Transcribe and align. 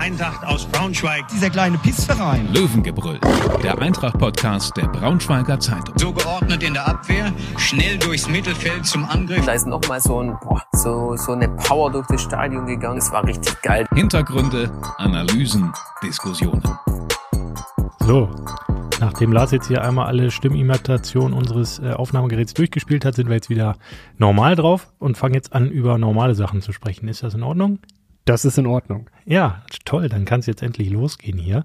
Eintracht 0.00 0.42
aus 0.46 0.64
Braunschweig. 0.64 1.28
Dieser 1.28 1.50
kleine 1.50 1.76
Pissverein. 1.76 2.48
Löwengebrüll, 2.54 3.20
der 3.62 3.78
Eintracht-Podcast 3.78 4.74
der 4.78 4.88
Braunschweiger 4.88 5.60
Zeitung. 5.60 5.94
So 5.98 6.10
geordnet 6.10 6.62
in 6.62 6.72
der 6.72 6.88
Abwehr, 6.88 7.30
schnell 7.58 7.98
durchs 7.98 8.26
Mittelfeld 8.26 8.86
zum 8.86 9.04
Angriff. 9.04 9.44
Da 9.44 9.52
ist 9.52 9.66
nochmal 9.66 10.00
so, 10.00 10.22
ein, 10.22 10.38
boah, 10.40 10.62
so, 10.72 11.16
so 11.16 11.32
eine 11.32 11.50
Power 11.50 11.92
durch 11.92 12.06
das 12.06 12.22
Stadion 12.22 12.64
gegangen. 12.64 12.96
Es 12.96 13.12
war 13.12 13.24
richtig 13.24 13.60
geil. 13.60 13.86
Hintergründe, 13.94 14.72
Analysen, 14.96 15.70
Diskussionen. 16.02 16.62
So, 17.98 18.30
nachdem 19.00 19.32
Lars 19.32 19.50
jetzt 19.50 19.68
hier 19.68 19.84
einmal 19.84 20.06
alle 20.06 20.30
Stimmimitationen 20.30 21.36
unseres 21.36 21.78
äh, 21.78 21.92
Aufnahmegeräts 21.92 22.54
durchgespielt 22.54 23.04
hat, 23.04 23.16
sind 23.16 23.28
wir 23.28 23.36
jetzt 23.36 23.50
wieder 23.50 23.76
normal 24.16 24.56
drauf 24.56 24.90
und 24.98 25.18
fangen 25.18 25.34
jetzt 25.34 25.52
an, 25.52 25.70
über 25.70 25.98
normale 25.98 26.34
Sachen 26.34 26.62
zu 26.62 26.72
sprechen. 26.72 27.06
Ist 27.06 27.22
das 27.22 27.34
in 27.34 27.42
Ordnung? 27.42 27.80
Das 28.24 28.44
ist 28.44 28.58
in 28.58 28.66
Ordnung. 28.66 29.08
Ja, 29.24 29.62
toll, 29.84 30.08
dann 30.08 30.24
kann 30.24 30.40
es 30.40 30.46
jetzt 30.46 30.62
endlich 30.62 30.90
losgehen 30.90 31.38
hier. 31.38 31.64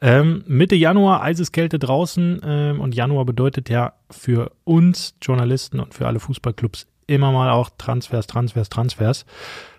Ähm, 0.00 0.44
Mitte 0.46 0.76
Januar, 0.76 1.22
Eiseskälte 1.22 1.78
draußen 1.78 2.40
ähm, 2.44 2.80
und 2.80 2.94
Januar 2.94 3.24
bedeutet 3.24 3.68
ja 3.68 3.94
für 4.10 4.52
uns 4.64 5.14
Journalisten 5.20 5.80
und 5.80 5.94
für 5.94 6.06
alle 6.06 6.20
Fußballclubs 6.20 6.86
immer 7.08 7.32
mal 7.32 7.50
auch 7.50 7.70
Transfers, 7.78 8.26
Transfers, 8.26 8.68
Transfers. 8.68 9.26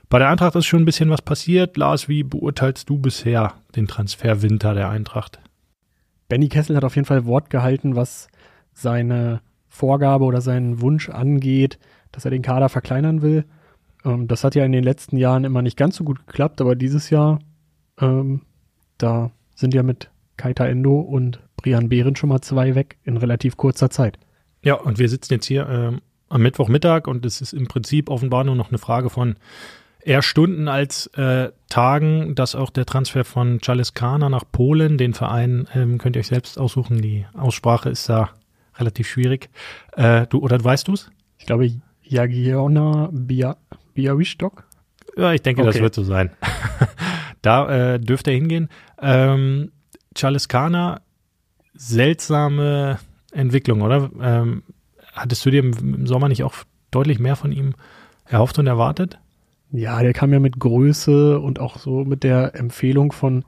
Bei 0.10 0.20
der 0.20 0.30
Eintracht 0.30 0.56
ist 0.56 0.66
schon 0.66 0.82
ein 0.82 0.86
bisschen 0.86 1.10
was 1.10 1.22
passiert. 1.22 1.78
Lars, 1.78 2.10
wie 2.10 2.24
beurteilst 2.24 2.90
du 2.90 2.98
bisher 2.98 3.54
den 3.76 3.88
Transferwinter 3.88 4.74
der 4.74 4.90
Eintracht? 4.90 5.40
Benny 6.28 6.50
Kessel 6.50 6.76
hat 6.76 6.84
auf 6.84 6.96
jeden 6.96 7.06
Fall 7.06 7.26
Wort 7.26 7.50
gehalten, 7.50 7.96
was 7.96 8.28
seine 8.74 9.42
Vorgabe 9.68 10.26
oder 10.26 10.42
seinen 10.42 10.82
Wunsch 10.82 11.10
angeht, 11.10 11.80
dass 12.12 12.26
er 12.26 12.32
den 12.32 12.42
Kader 12.42 12.70
verkleinern 12.70 13.22
will. 13.22 13.46
Ähm, 14.06 14.28
das 14.28 14.44
hat 14.44 14.56
ja 14.56 14.66
in 14.66 14.72
den 14.72 14.84
letzten 14.84 15.18
Jahren 15.18 15.44
immer 15.44 15.62
nicht 15.62 15.78
ganz 15.78 15.96
so 15.96 16.04
gut 16.04 16.26
geklappt, 16.26 16.62
aber 16.62 16.76
dieses 16.76 17.10
Jahr, 17.10 17.40
ähm, 18.00 18.42
da 18.98 19.32
sind 19.56 19.74
ja 19.74 19.84
mit 19.84 20.10
Kaita 20.38 20.66
Endo 20.66 21.00
und 21.00 21.40
Brian 21.58 21.90
Behren 21.90 22.16
schon 22.16 22.30
mal 22.30 22.42
zwei 22.42 22.76
weg 22.76 22.98
in 23.04 23.18
relativ 23.18 23.58
kurzer 23.58 23.90
Zeit. 23.90 24.18
Ja, 24.64 24.76
und 24.76 25.00
wir 25.00 25.10
sitzen 25.10 25.34
jetzt 25.34 25.46
hier 25.46 25.68
ähm, 25.68 26.02
am 26.30 26.42
Mittwochmittag 26.42 27.08
und 27.08 27.26
es 27.26 27.42
ist 27.42 27.54
im 27.54 27.68
Prinzip 27.68 28.10
offenbar 28.10 28.44
nur 28.44 28.56
noch 28.56 28.70
eine 28.70 28.78
Frage 28.78 29.10
von 29.10 29.36
eher 30.02 30.22
Stunden 30.22 30.68
als 30.68 31.08
äh, 31.08 31.52
Tagen, 31.68 32.36
dass 32.36 32.56
auch 32.56 32.70
der 32.70 32.86
Transfer 32.86 33.26
von 33.26 33.60
Charles 33.60 33.94
Kana 33.94 34.30
nach 34.30 34.46
Polen, 34.50 34.98
den 34.98 35.14
Verein 35.14 35.68
ähm, 35.74 35.98
könnt 35.98 36.16
ihr 36.16 36.22
euch 36.22 36.28
selbst 36.28 36.58
aussuchen, 36.58 37.02
die 37.02 37.26
Aussprache 37.34 37.90
ist 37.90 38.08
da 38.08 38.30
relativ 38.78 39.08
schwierig. 39.08 39.50
Äh, 39.94 40.26
du, 40.28 40.40
oder 40.40 40.64
weißt 40.64 40.88
du 40.88 40.94
es? 40.94 41.12
Ich 41.38 41.46
glaube, 41.46 41.70
Jagiona 42.04 43.10
Bia, 43.12 43.58
Białystok. 44.00 44.64
Ja, 45.18 45.34
ich 45.34 45.42
denke, 45.42 45.62
okay. 45.62 45.72
das 45.72 45.82
wird 45.82 45.96
so 45.96 46.04
sein. 46.04 46.30
da 47.42 47.94
äh, 47.94 48.00
dürfte 48.00 48.32
er 48.32 48.38
hingehen. 48.38 48.70
Ähm, 49.02 49.72
Charles 50.16 50.48
Kana, 50.48 51.02
seltsame 51.74 53.00
Entwicklung, 53.32 53.82
oder? 53.82 54.10
Ähm, 54.22 54.64
hattest 55.14 55.46
du 55.46 55.52
dir 55.52 55.60
im 55.60 56.08
Sommer 56.08 56.30
nicht 56.30 56.44
auch 56.44 56.54
deutlich 56.92 57.20
mehr 57.20 57.36
von 57.36 57.52
ihm 57.52 57.74
erhofft 58.26 58.58
und 58.60 58.68
erwartet? 58.68 59.20
Ja, 59.72 60.02
der 60.02 60.14
kam 60.14 60.32
ja 60.32 60.40
mit 60.40 60.60
Größe 60.60 61.40
und 61.40 61.60
auch 61.60 61.78
so 61.78 62.06
mit 62.06 62.24
der 62.24 62.56
Empfehlung 62.56 63.12
von 63.12 63.44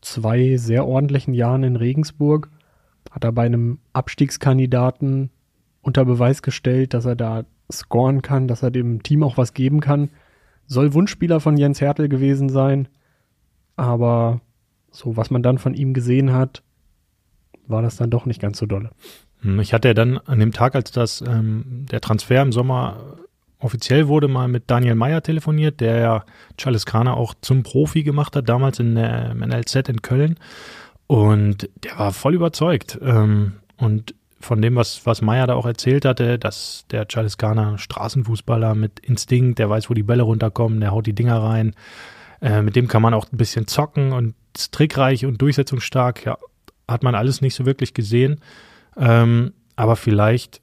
zwei 0.00 0.56
sehr 0.56 0.86
ordentlichen 0.86 1.34
Jahren 1.34 1.64
in 1.64 1.76
Regensburg. 1.76 2.48
Hat 3.10 3.24
er 3.24 3.32
bei 3.32 3.46
einem 3.46 3.78
Abstiegskandidaten 3.92 5.30
unter 5.82 6.04
Beweis 6.04 6.42
gestellt, 6.42 6.94
dass 6.94 7.04
er 7.04 7.16
da 7.16 7.44
scoren 7.72 8.22
kann, 8.22 8.48
dass 8.48 8.62
er 8.62 8.70
dem 8.70 9.02
Team 9.02 9.22
auch 9.22 9.36
was 9.36 9.54
geben 9.54 9.80
kann. 9.80 10.10
Soll 10.66 10.94
Wunschspieler 10.94 11.40
von 11.40 11.56
Jens 11.56 11.80
Hertel 11.80 12.08
gewesen 12.08 12.48
sein. 12.48 12.88
Aber 13.76 14.40
so, 14.90 15.16
was 15.16 15.30
man 15.30 15.42
dann 15.42 15.58
von 15.58 15.74
ihm 15.74 15.94
gesehen 15.94 16.32
hat, 16.32 16.62
war 17.66 17.82
das 17.82 17.96
dann 17.96 18.10
doch 18.10 18.26
nicht 18.26 18.40
ganz 18.40 18.58
so 18.58 18.66
dolle. 18.66 18.90
Hm, 19.42 19.60
ich 19.60 19.72
hatte 19.72 19.94
dann 19.94 20.18
an 20.18 20.38
dem 20.38 20.52
Tag, 20.52 20.74
als 20.74 20.90
das 20.90 21.22
ähm, 21.22 21.86
der 21.90 22.00
Transfer 22.00 22.42
im 22.42 22.52
Sommer 22.52 23.16
offiziell 23.58 24.08
wurde, 24.08 24.28
mal 24.28 24.48
mit 24.48 24.70
Daniel 24.70 24.94
Meyer 24.94 25.22
telefoniert, 25.22 25.80
der 25.80 25.98
ja 25.98 26.24
Charles 26.56 26.86
Kraner 26.86 27.16
auch 27.16 27.34
zum 27.40 27.62
Profi 27.62 28.02
gemacht 28.02 28.34
hat, 28.34 28.48
damals 28.48 28.80
in 28.80 28.94
der 28.94 29.34
NLZ 29.34 29.88
in 29.88 30.02
Köln. 30.02 30.36
Und 31.06 31.68
der 31.84 31.98
war 31.98 32.12
voll 32.12 32.34
überzeugt. 32.34 32.98
Ähm, 33.02 33.54
und 33.76 34.14
von 34.40 34.62
dem, 34.62 34.74
was, 34.74 35.04
was 35.04 35.20
Meyer 35.20 35.46
da 35.46 35.54
auch 35.54 35.66
erzählt 35.66 36.04
hatte, 36.04 36.38
dass 36.38 36.86
der 36.90 37.06
Charles 37.06 37.36
Garner 37.36 37.76
Straßenfußballer 37.78 38.74
mit 38.74 38.98
Instinkt, 39.00 39.58
der 39.58 39.68
weiß, 39.68 39.90
wo 39.90 39.94
die 39.94 40.02
Bälle 40.02 40.22
runterkommen, 40.22 40.80
der 40.80 40.92
haut 40.92 41.06
die 41.06 41.14
Dinger 41.14 41.42
rein. 41.42 41.74
Äh, 42.40 42.62
mit 42.62 42.74
dem 42.74 42.88
kann 42.88 43.02
man 43.02 43.12
auch 43.12 43.26
ein 43.30 43.36
bisschen 43.36 43.66
zocken 43.66 44.12
und 44.12 44.34
trickreich 44.72 45.26
und 45.26 45.40
durchsetzungsstark. 45.42 46.24
Ja, 46.24 46.38
hat 46.88 47.02
man 47.02 47.14
alles 47.14 47.42
nicht 47.42 47.54
so 47.54 47.66
wirklich 47.66 47.92
gesehen. 47.92 48.40
Ähm, 48.96 49.52
aber 49.76 49.96
vielleicht 49.96 50.62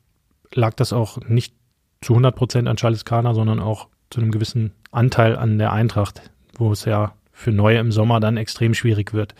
lag 0.53 0.73
das 0.73 0.91
auch 0.91 1.19
nicht 1.27 1.53
zu 2.01 2.13
100 2.13 2.35
Prozent 2.35 2.67
an 2.67 2.77
Charles 2.77 3.05
Kana, 3.05 3.33
sondern 3.33 3.59
auch 3.59 3.87
zu 4.09 4.21
einem 4.21 4.31
gewissen 4.31 4.73
Anteil 4.91 5.35
an 5.35 5.57
der 5.59 5.71
Eintracht, 5.71 6.31
wo 6.57 6.71
es 6.71 6.85
ja 6.85 7.13
für 7.31 7.51
Neue 7.51 7.77
im 7.77 7.91
Sommer 7.91 8.19
dann 8.19 8.37
extrem 8.37 8.73
schwierig 8.73 9.13
wird, 9.13 9.35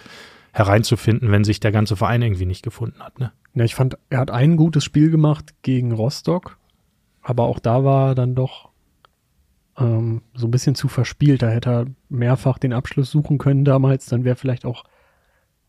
hereinzufinden, 0.58 1.32
wenn 1.32 1.44
sich 1.44 1.60
der 1.60 1.72
ganze 1.72 1.96
Verein 1.96 2.24
irgendwie 2.24 2.48
nicht 2.48 2.64
gefunden 2.64 3.04
hat. 3.04 3.20
Ne? 3.20 3.32
Ja, 3.54 3.64
ich 3.64 3.76
fand, 3.76 4.00
er 4.10 4.18
hat 4.18 4.32
ein 4.32 4.58
gutes 4.58 4.84
Spiel 4.84 5.12
gemacht 5.12 5.54
gegen 5.62 5.92
Rostock, 5.92 6.58
aber 7.22 7.44
auch 7.44 7.60
da 7.60 7.84
war 7.84 8.10
er 8.10 8.16
dann 8.16 8.34
doch 8.34 8.70
ähm, 9.78 10.24
so 10.34 10.48
ein 10.48 10.52
bisschen 10.52 10.74
zu 10.74 10.88
verspielt. 10.88 11.44
Da 11.44 11.50
hätte 11.50 11.70
er 11.70 11.86
mehrfach 12.10 12.58
den 12.58 12.74
Abschluss 12.74 13.12
suchen 13.12 13.38
können 13.38 13.66
damals, 13.66 14.08
dann 14.08 14.24
wäre 14.24 14.36
vielleicht 14.36 14.66
auch 14.66 14.84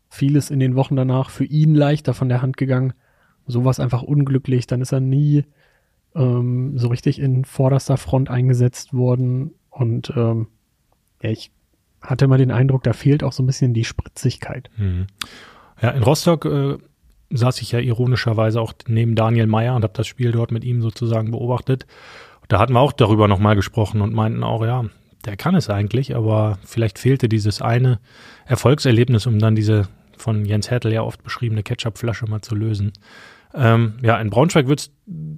vieles 0.09 0.49
in 0.49 0.59
den 0.59 0.75
Wochen 0.75 0.97
danach 0.97 1.29
für 1.29 1.45
ihn 1.45 1.75
leichter 1.75 2.15
von 2.15 2.31
der 2.31 2.41
Hand 2.41 2.57
gegangen. 2.57 2.95
So 3.47 3.65
war 3.65 3.71
es 3.71 3.81
einfach 3.81 4.03
unglücklich, 4.03 4.67
dann 4.67 4.81
ist 4.81 4.93
er 4.93 5.01
nie 5.01 5.45
ähm, 6.15 6.79
so 6.79 6.89
richtig 6.89 7.19
in 7.19 7.45
vorderster 7.45 7.99
Front 7.99 8.31
eingesetzt 8.31 8.95
worden. 8.95 9.51
Und 9.69 10.15
ähm, 10.17 10.47
ja, 11.21 11.29
ich 11.29 11.51
hatte 12.01 12.29
mal 12.29 12.39
den 12.39 12.51
Eindruck, 12.51 12.83
da 12.83 12.93
fehlt 12.93 13.23
auch 13.25 13.33
so 13.33 13.43
ein 13.43 13.47
bisschen 13.47 13.75
die 13.75 13.85
Spritzigkeit. 13.85 14.71
Mhm. 14.77 15.07
Ja, 15.81 15.91
in 15.91 16.03
Rostock 16.03 16.45
äh, 16.45 16.79
saß 17.31 17.61
ich 17.61 17.73
ja 17.73 17.79
ironischerweise 17.79 18.61
auch 18.61 18.73
neben 18.87 19.15
Daniel 19.15 19.47
Meyer 19.47 19.75
und 19.75 19.83
habe 19.83 19.95
das 19.95 20.07
Spiel 20.07 20.33
dort 20.33 20.51
mit 20.51 20.65
ihm 20.65 20.83
sozusagen 20.83 21.31
beobachtet. 21.31 21.87
Da 22.49 22.59
hatten 22.59 22.73
wir 22.73 22.81
auch 22.81 22.93
darüber 22.93 23.29
nochmal 23.29 23.57
gesprochen 23.57 24.01
und 24.01 24.15
meinten 24.15 24.43
auch, 24.43 24.65
ja, 24.65 24.85
der 25.25 25.37
kann 25.37 25.55
es 25.55 25.69
eigentlich, 25.69 26.17
aber 26.17 26.59
vielleicht 26.65 26.99
fehlte 26.99 27.29
dieses 27.29 27.61
eine 27.61 27.99
Erfolgserlebnis, 28.47 29.27
um 29.27 29.39
dann 29.39 29.55
diese 29.55 29.89
von 30.17 30.45
Jens 30.45 30.71
Hertel 30.71 30.93
ja 30.93 31.03
oft 31.03 31.23
beschriebene 31.23 31.63
Ketchupflasche 31.63 32.27
mal 32.27 32.41
zu 32.41 32.55
lösen. 32.55 32.93
Ähm, 33.55 33.95
ja, 34.03 34.19
in 34.19 34.31
Braunschweig 34.31 34.69
wird 34.69 34.81
es 34.81 34.91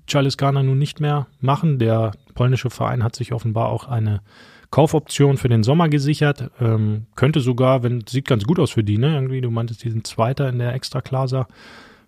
Charles 0.06 0.36
Garner 0.36 0.62
nun 0.62 0.78
nicht 0.78 1.00
mehr 1.00 1.26
machen. 1.40 1.78
Der 1.78 2.12
polnische 2.34 2.70
Verein 2.70 3.04
hat 3.04 3.16
sich 3.16 3.32
offenbar 3.32 3.68
auch 3.68 3.88
eine 3.88 4.20
Kaufoption 4.70 5.36
für 5.36 5.48
den 5.48 5.62
Sommer 5.62 5.88
gesichert. 5.88 6.50
Ähm, 6.60 7.06
könnte 7.16 7.40
sogar, 7.40 7.82
wenn 7.82 8.04
sieht 8.08 8.28
ganz 8.28 8.44
gut 8.44 8.58
aus 8.60 8.70
für 8.70 8.84
die, 8.84 8.98
ne? 8.98 9.14
Irgendwie, 9.14 9.40
du 9.40 9.50
meintest, 9.50 9.84
die 9.84 9.90
sind 9.90 10.06
Zweiter 10.06 10.48
in 10.48 10.58
der 10.58 10.74
Extraklasa, 10.74 11.48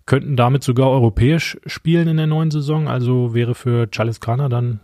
könnten 0.05 0.35
damit 0.35 0.63
sogar 0.63 0.89
europäisch 0.89 1.57
spielen 1.65 2.07
in 2.07 2.17
der 2.17 2.27
neuen 2.27 2.51
Saison. 2.51 2.87
Also 2.87 3.33
wäre 3.33 3.55
für 3.55 3.89
Charles 3.91 4.19
dann 4.19 4.79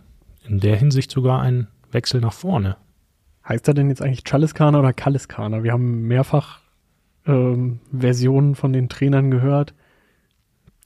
in 0.46 0.60
der 0.60 0.76
Hinsicht 0.76 1.10
sogar 1.10 1.40
ein 1.40 1.68
Wechsel 1.90 2.20
nach 2.20 2.32
vorne. 2.32 2.76
Heißt 3.48 3.66
er 3.68 3.74
denn 3.74 3.88
jetzt 3.88 4.02
eigentlich 4.02 4.24
Chaliskana 4.24 4.78
oder 4.78 4.92
Kaliskana? 4.92 5.62
Wir 5.62 5.72
haben 5.72 6.02
mehrfach 6.02 6.60
ähm, 7.26 7.80
Versionen 7.96 8.54
von 8.54 8.72
den 8.72 8.88
Trainern 8.88 9.30
gehört. 9.30 9.74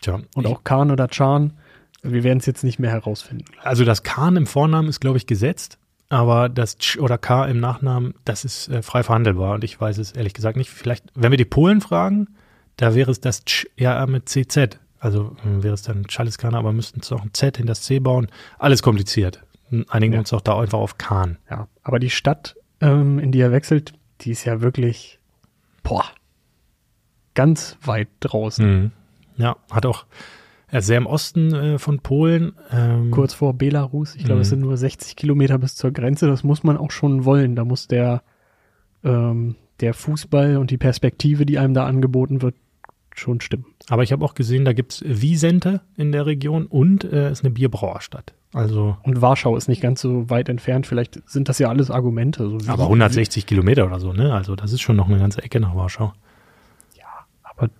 Tja, 0.01 0.21
und 0.35 0.47
auch 0.47 0.65
Khan 0.65 0.91
oder 0.91 1.09
Chan. 1.09 1.55
Wir 2.03 2.23
werden 2.23 2.39
es 2.39 2.47
jetzt 2.47 2.65
nicht 2.65 2.79
mehr 2.79 2.91
herausfinden. 2.91 3.47
Also 3.63 3.85
das 3.85 4.03
Khan 4.03 4.37
im 4.37 4.47
Vornamen 4.47 4.89
ist, 4.89 5.01
glaube 5.01 5.17
ich, 5.17 5.27
gesetzt, 5.27 5.79
aber 6.15 6.49
das 6.49 6.79
Ch 6.79 6.99
oder 7.01 7.19
K 7.19 7.45
im 7.47 7.59
Nachnamen, 7.59 8.15
das 8.25 8.45
ist 8.45 8.69
äh, 8.69 8.83
frei 8.83 9.03
verhandelbar 9.03 9.55
und 9.55 9.65
ich 9.65 9.81
weiß 9.81 9.99
es 9.99 10.13
ehrlich 10.13 10.33
gesagt 10.33 10.57
nicht. 10.57 10.71
Vielleicht, 10.71 11.07
wenn 11.17 11.33
wir 11.33 11.37
die 11.37 11.45
Polen 11.45 11.81
fragen, 11.81 12.29
da 12.77 12.95
wäre 12.95 13.11
es 13.11 13.21
das 13.21 13.45
Ch 13.45 13.67
ja 13.77 14.07
mit 14.07 14.29
CZ. 14.29 14.79
Also 15.01 15.37
äh, 15.45 15.65
wäre 15.65 15.75
es 15.75 15.83
dann 15.83 16.07
Chaliskana, 16.07 16.57
aber 16.57 16.73
müssten 16.73 17.01
es 17.01 17.11
auch 17.11 17.23
ein 17.23 17.31
Z 17.33 17.59
in 17.59 17.67
das 17.67 17.83
C 17.83 17.99
bauen. 17.99 18.29
Alles 18.61 18.81
kompliziert. 18.81 19.43
Einigen 19.89 20.13
ja. 20.13 20.21
uns 20.21 20.33
auch 20.33 20.41
da 20.41 20.61
einfach 20.61 20.79
auf 20.79 20.99
Khan. 20.99 21.39
Ja, 21.51 21.67
aber 21.83 21.99
die 21.99 22.11
Stadt, 22.11 22.55
ähm, 22.81 23.19
in 23.19 23.33
die 23.33 23.41
er 23.41 23.51
wechselt, 23.51 23.93
die 24.21 24.31
ist 24.31 24.45
ja 24.45 24.61
wirklich, 24.61 25.19
boah, 25.83 26.05
ganz 27.35 27.77
weit 27.83 28.07
draußen. 28.21 28.83
Mhm. 28.83 28.93
Ja, 29.37 29.57
hat 29.69 29.85
auch 29.85 30.07
ist 30.79 30.87
sehr 30.87 30.99
im 30.99 31.07
Osten 31.07 31.55
äh, 31.55 31.79
von 31.79 32.01
Polen. 32.01 32.53
Ähm, 32.71 33.11
Kurz 33.11 33.35
vor 33.35 33.55
Belarus. 33.55 34.15
Ich 34.17 34.25
glaube, 34.25 34.41
es 34.41 34.49
mhm. 34.49 34.51
sind 34.51 34.61
nur 34.61 34.77
60 34.77 35.17
Kilometer 35.17 35.59
bis 35.59 35.77
zur 35.77 35.91
Grenze. 35.93 36.27
Das 36.27 36.45
muss 36.45 36.63
man 36.65 36.77
auch 36.77 36.91
schon 36.91 37.25
wollen. 37.25 37.57
Da 37.57 37.65
muss 37.65 37.87
der, 37.87 38.23
ähm, 39.05 39.57
der 39.81 39.95
Fußball 39.95 40.57
und 40.57 40.71
die 40.71 40.79
Perspektive, 40.79 41.47
die 41.47 41.59
einem 41.59 41.75
da 41.75 41.87
angeboten 41.87 42.43
wird, 42.43 42.55
schon 43.15 43.41
stimmen. 43.41 43.67
Aber 43.89 44.03
ich 44.03 44.13
habe 44.13 44.25
auch 44.25 44.35
gesehen, 44.35 44.65
da 44.65 44.73
gibt's 44.73 45.03
Wiesente 45.07 45.83
in 45.97 46.11
der 46.11 46.27
Region 46.27 46.67
und 46.67 47.05
äh, 47.05 47.31
ist 47.31 47.45
eine 47.45 47.53
Bierbrauerstadt. 47.53 48.35
Also, 48.53 48.97
Und 49.03 49.21
Warschau 49.21 49.57
ist 49.57 49.69
nicht 49.69 49.81
ganz 49.83 50.01
so 50.01 50.31
weit 50.31 50.49
entfernt. 50.49 50.87
Vielleicht 50.87 51.29
sind 51.29 51.49
das 51.49 51.59
ja 51.59 51.69
alles 51.69 51.91
Argumente. 51.91 52.49
So 52.49 52.59
aber 52.69 52.85
160 52.85 53.47
Kilometer 53.47 53.85
oder 53.87 53.99
so, 53.99 54.13
ne? 54.13 54.33
Also 54.33 54.55
das 54.55 54.73
ist 54.73 54.81
schon 54.81 54.95
noch 54.97 55.09
eine 55.09 55.19
ganze 55.19 55.43
Ecke 55.43 55.59
nach 55.59 55.75
Warschau. 55.75 56.13
Aber 57.43 57.71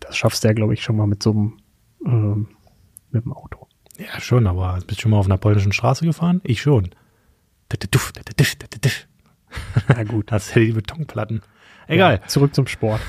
das 0.00 0.16
schaffst 0.16 0.42
du 0.44 0.48
ja, 0.48 0.54
glaube 0.54 0.74
ich, 0.74 0.82
schon 0.82 0.96
mal 0.96 1.06
mit 1.06 1.22
so 1.22 1.30
einem 1.30 1.52
ähm, 2.04 2.48
mit 3.10 3.24
dem 3.24 3.32
Auto. 3.32 3.68
Ja, 3.98 4.20
schon, 4.20 4.46
aber 4.46 4.78
bist 4.86 4.98
du 4.98 5.02
schon 5.02 5.12
mal 5.12 5.18
auf 5.18 5.26
einer 5.26 5.38
polnischen 5.38 5.72
Straße 5.72 6.04
gefahren? 6.04 6.40
Ich 6.44 6.60
schon. 6.62 6.90
Na 9.88 10.04
gut. 10.04 10.26
Das 10.30 10.48
sind 10.48 10.66
die 10.66 10.72
Betonplatten. 10.72 11.42
Egal. 11.86 12.20
Ja, 12.22 12.28
zurück 12.28 12.54
zum 12.54 12.66
Sport. 12.66 13.00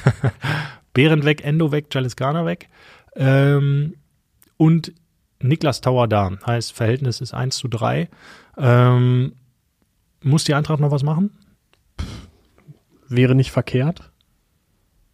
Behrend 0.93 1.25
weg, 1.25 1.43
Endo 1.43 1.71
weg, 1.71 1.87
Jaliskana 1.91 2.45
weg. 2.45 2.69
Ähm, 3.15 3.95
und 4.57 4.93
Niklas 5.41 5.81
Tauer 5.81 6.07
da. 6.07 6.31
Heißt, 6.45 6.73
Verhältnis 6.73 7.21
ist 7.21 7.33
1 7.33 7.57
zu 7.57 7.67
3. 7.67 8.09
Ähm, 8.57 9.33
muss 10.21 10.43
die 10.43 10.53
Eintracht 10.53 10.79
noch 10.79 10.91
was 10.91 11.03
machen? 11.03 11.31
Wäre 13.07 13.35
nicht 13.35 13.51
verkehrt. 13.51 14.11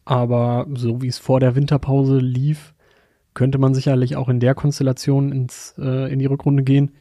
Aber 0.06 0.68
so 0.74 1.02
wie 1.02 1.08
es 1.08 1.20
vor 1.20 1.40
der 1.40 1.56
Winterpause 1.56 2.18
lief, 2.18 2.74
könnte 3.34 3.58
man 3.58 3.74
sicherlich 3.74 4.16
auch 4.16 4.30
in 4.30 4.40
der 4.40 4.56
Konstellation 4.56 5.32
ins, 5.32 5.76
äh, 5.78 6.12
in 6.12 6.20
die 6.20 6.26
Rückrunde 6.26 6.64
gehen. 6.64 6.92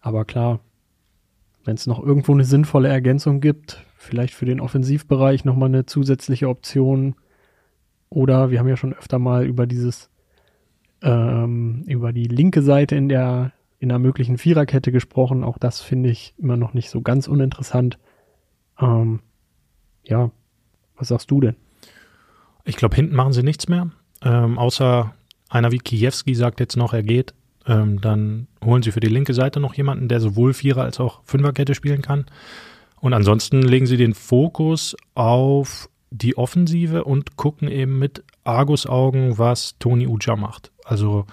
Aber 0.00 0.24
klar, 0.24 0.60
wenn 1.64 1.76
es 1.76 1.86
noch 1.86 2.02
irgendwo 2.02 2.32
eine 2.32 2.44
sinnvolle 2.44 2.88
Ergänzung 2.88 3.40
gibt, 3.40 3.84
vielleicht 3.96 4.34
für 4.34 4.44
den 4.44 4.60
Offensivbereich 4.60 5.44
nochmal 5.44 5.70
eine 5.70 5.86
zusätzliche 5.86 6.48
Option. 6.48 7.14
Oder 8.10 8.50
wir 8.50 8.58
haben 8.58 8.68
ja 8.68 8.76
schon 8.76 8.92
öfter 8.92 9.18
mal 9.18 9.46
über 9.46 9.66
dieses, 9.66 10.10
ähm, 11.02 11.84
über 11.86 12.12
die 12.12 12.28
linke 12.28 12.62
Seite 12.62 12.96
in 12.96 13.08
der, 13.08 13.52
in 13.78 13.90
einer 13.90 13.98
möglichen 13.98 14.36
Viererkette 14.36 14.92
gesprochen. 14.92 15.42
Auch 15.42 15.58
das 15.58 15.80
finde 15.80 16.10
ich 16.10 16.34
immer 16.38 16.56
noch 16.56 16.74
nicht 16.74 16.90
so 16.90 17.00
ganz 17.00 17.26
uninteressant. 17.26 17.98
Ähm, 18.78 19.20
ja, 20.04 20.30
was 20.96 21.08
sagst 21.08 21.30
du 21.30 21.40
denn? 21.40 21.56
Ich 22.64 22.76
glaube, 22.76 22.96
hinten 22.96 23.16
machen 23.16 23.32
sie 23.32 23.42
nichts 23.42 23.68
mehr. 23.68 23.90
Ähm, 24.22 24.58
außer 24.58 25.14
einer 25.54 25.72
wie 25.72 25.78
Kiewski 25.78 26.34
sagt 26.34 26.60
jetzt 26.60 26.76
noch, 26.76 26.92
er 26.92 27.02
geht. 27.02 27.34
Ähm, 27.66 28.00
dann 28.00 28.46
holen 28.62 28.82
sie 28.82 28.92
für 28.92 29.00
die 29.00 29.08
linke 29.08 29.32
Seite 29.32 29.60
noch 29.60 29.74
jemanden, 29.74 30.08
der 30.08 30.20
sowohl 30.20 30.52
Vierer 30.52 30.82
als 30.82 31.00
auch 31.00 31.22
Fünferkette 31.24 31.74
spielen 31.74 32.02
kann. 32.02 32.26
Und 33.00 33.14
ansonsten 33.14 33.62
legen 33.62 33.86
sie 33.86 33.96
den 33.96 34.14
Fokus 34.14 34.96
auf 35.14 35.88
die 36.10 36.36
Offensive 36.36 37.04
und 37.04 37.36
gucken 37.36 37.68
eben 37.68 37.98
mit 37.98 38.22
Argusaugen, 38.44 39.38
was 39.38 39.76
Toni 39.78 40.06
Uja 40.06 40.36
macht. 40.36 40.70
Also 40.84 41.26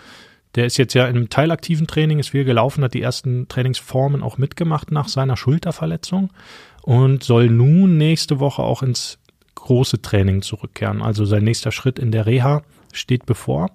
der 0.56 0.66
ist 0.66 0.78
jetzt 0.78 0.94
ja 0.94 1.08
im 1.08 1.30
teilaktiven 1.30 1.88
Training, 1.88 2.20
ist 2.20 2.30
viel 2.30 2.46
gelaufen, 2.46 2.84
hat 2.84 2.94
die 2.94 3.02
ersten 3.02 3.48
Trainingsformen 3.48 4.22
auch 4.22 4.38
mitgemacht 4.38 4.92
nach 4.92 5.08
seiner 5.08 5.38
Schulterverletzung 5.38 6.32
und 6.84 7.24
soll 7.24 7.50
nun 7.50 7.98
nächste 7.98 8.40
Woche 8.40 8.64
auch 8.64 8.84
ins 8.84 9.18
große 9.56 10.02
Training 10.02 10.42
zurückkehren. 10.42 11.02
Also 11.02 11.26
sein 11.26 11.44
nächster 11.44 11.72
Schritt 11.72 12.00
in 12.00 12.12
der 12.12 12.26
Reha 12.26 12.64
steht 12.98 13.26
bevor. 13.26 13.72